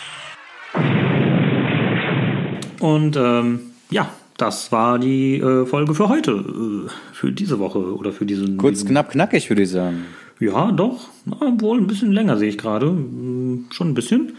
Und 2.81 3.17
ähm, 3.17 3.61
ja, 3.91 4.09
das 4.39 4.73
war 4.73 4.99
die 4.99 5.41
äh, 5.41 5.67
Folge 5.67 5.95
für 5.95 6.09
heute, 6.09 6.31
äh, 6.31 6.91
für 7.13 7.33
diese 7.33 7.59
Woche 7.59 7.81
oder 7.81 8.13
für 8.13 8.25
diesen. 8.25 8.57
Kurz, 8.57 8.79
diesen, 8.79 8.89
knapp, 8.89 9.11
knackig, 9.11 9.51
würde 9.51 9.65
ich 9.65 9.71
sagen. 9.71 10.07
Ja, 10.41 10.73
doch. 10.73 11.11
Na, 11.27 11.53
wohl 11.61 11.79
ein 11.79 11.87
bisschen 11.87 12.13
länger 12.13 12.39
sehe 12.39 12.49
ich 12.49 12.57
gerade. 12.57 12.87
Hm, 12.87 13.67
schon 13.71 13.91
ein 13.91 13.95
bisschen. 13.95 14.39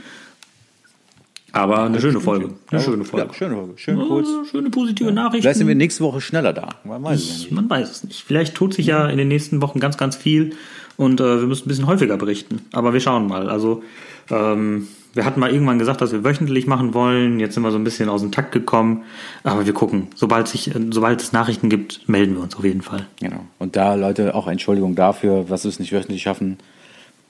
Aber 1.55 1.83
eine 1.83 2.01
schöne 2.01 2.19
Folge. 2.19 2.49
Eine 2.69 2.81
schöne 2.81 3.05
Folge. 3.05 3.27
Ja, 3.27 3.33
schöne 3.33 3.55
Folge. 3.55 3.73
Schön 3.77 3.99
kurz. 3.99 4.27
schöne 4.51 4.69
positive 4.69 5.07
ja. 5.07 5.15
Nachrichten. 5.15 5.43
Vielleicht 5.43 5.57
sind 5.59 5.67
wir 5.69 5.75
nächste 5.75 6.03
Woche 6.03 6.19
schneller 6.19 6.51
da. 6.51 6.67
Man 6.83 7.01
weiß, 7.01 7.21
ich, 7.21 7.29
es, 7.29 7.43
ja 7.45 7.55
man 7.55 7.69
weiß 7.69 7.89
es 7.89 8.03
nicht. 8.03 8.25
Vielleicht 8.25 8.55
tut 8.55 8.73
sich 8.73 8.87
ja 8.87 9.07
in 9.07 9.17
den 9.17 9.29
nächsten 9.29 9.61
Wochen 9.61 9.79
ganz, 9.79 9.95
ganz 9.97 10.17
viel 10.17 10.57
und 10.97 11.21
äh, 11.21 11.39
wir 11.39 11.47
müssen 11.47 11.65
ein 11.65 11.69
bisschen 11.69 11.87
häufiger 11.87 12.17
berichten. 12.17 12.65
Aber 12.73 12.91
wir 12.91 12.99
schauen 12.99 13.27
mal. 13.27 13.49
Also 13.49 13.83
ähm, 14.29 14.89
wir 15.13 15.23
hatten 15.23 15.39
mal 15.39 15.49
irgendwann 15.49 15.79
gesagt, 15.79 16.01
dass 16.01 16.11
wir 16.11 16.25
wöchentlich 16.25 16.67
machen 16.67 16.93
wollen. 16.93 17.39
Jetzt 17.39 17.53
sind 17.53 17.63
wir 17.63 17.71
so 17.71 17.77
ein 17.77 17.85
bisschen 17.85 18.09
aus 18.09 18.19
dem 18.19 18.33
Takt 18.33 18.51
gekommen. 18.51 19.03
Aber 19.43 19.65
wir 19.65 19.71
gucken. 19.71 20.09
Sobald, 20.13 20.49
sich, 20.49 20.71
sobald 20.91 21.21
es 21.21 21.31
Nachrichten 21.31 21.69
gibt, 21.69 22.09
melden 22.09 22.35
wir 22.35 22.43
uns 22.43 22.57
auf 22.57 22.65
jeden 22.65 22.81
Fall. 22.81 23.07
Genau. 23.21 23.45
Und 23.59 23.77
da, 23.77 23.95
Leute, 23.95 24.35
auch 24.35 24.49
Entschuldigung 24.49 24.95
dafür, 24.95 25.49
was 25.49 25.63
wir 25.63 25.69
es 25.69 25.79
nicht 25.79 25.93
wöchentlich 25.93 26.21
schaffen. 26.21 26.57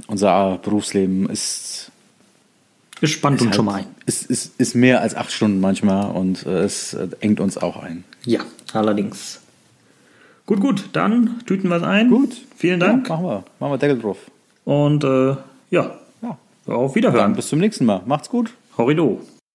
Unser 0.07 0.57
Berufsleben 0.63 1.29
ist. 1.29 1.91
Es 3.01 3.10
spannt 3.10 3.41
uns 3.41 3.49
halt, 3.49 3.55
schon 3.55 3.65
mal 3.65 3.75
ein. 3.75 3.86
Es 4.05 4.23
ist, 4.23 4.60
ist 4.60 4.75
mehr 4.75 5.01
als 5.01 5.15
acht 5.15 5.31
Stunden 5.31 5.60
manchmal 5.60 6.12
und 6.12 6.45
äh, 6.45 6.63
es 6.63 6.95
engt 7.19 7.39
uns 7.39 7.58
auch 7.58 7.81
ein. 7.81 8.03
Ja, 8.25 8.41
allerdings. 8.73 9.41
Gut, 10.45 10.60
gut, 10.62 10.89
dann 10.93 11.41
tüten 11.45 11.69
wir 11.69 11.77
es 11.77 11.84
ein. 11.84 12.10
Gut. 12.10 12.36
Vielen 12.55 12.79
Dank. 12.79 13.10
Ja, 13.10 13.15
machen 13.15 13.25
wir. 13.25 13.43
Machen 13.60 13.71
wir 13.73 13.77
Deckel 13.77 13.99
drauf. 13.99 14.17
Und 14.63 15.03
äh, 15.03 15.36
ja, 15.71 15.99
auf 16.67 16.95
Wiederhören. 16.95 17.21
Dann 17.21 17.36
bis 17.36 17.49
zum 17.49 17.60
nächsten 17.60 17.86
Mal. 17.86 18.01
Macht's 18.05 18.29
gut. 18.29 18.53
Horrido. 18.77 19.21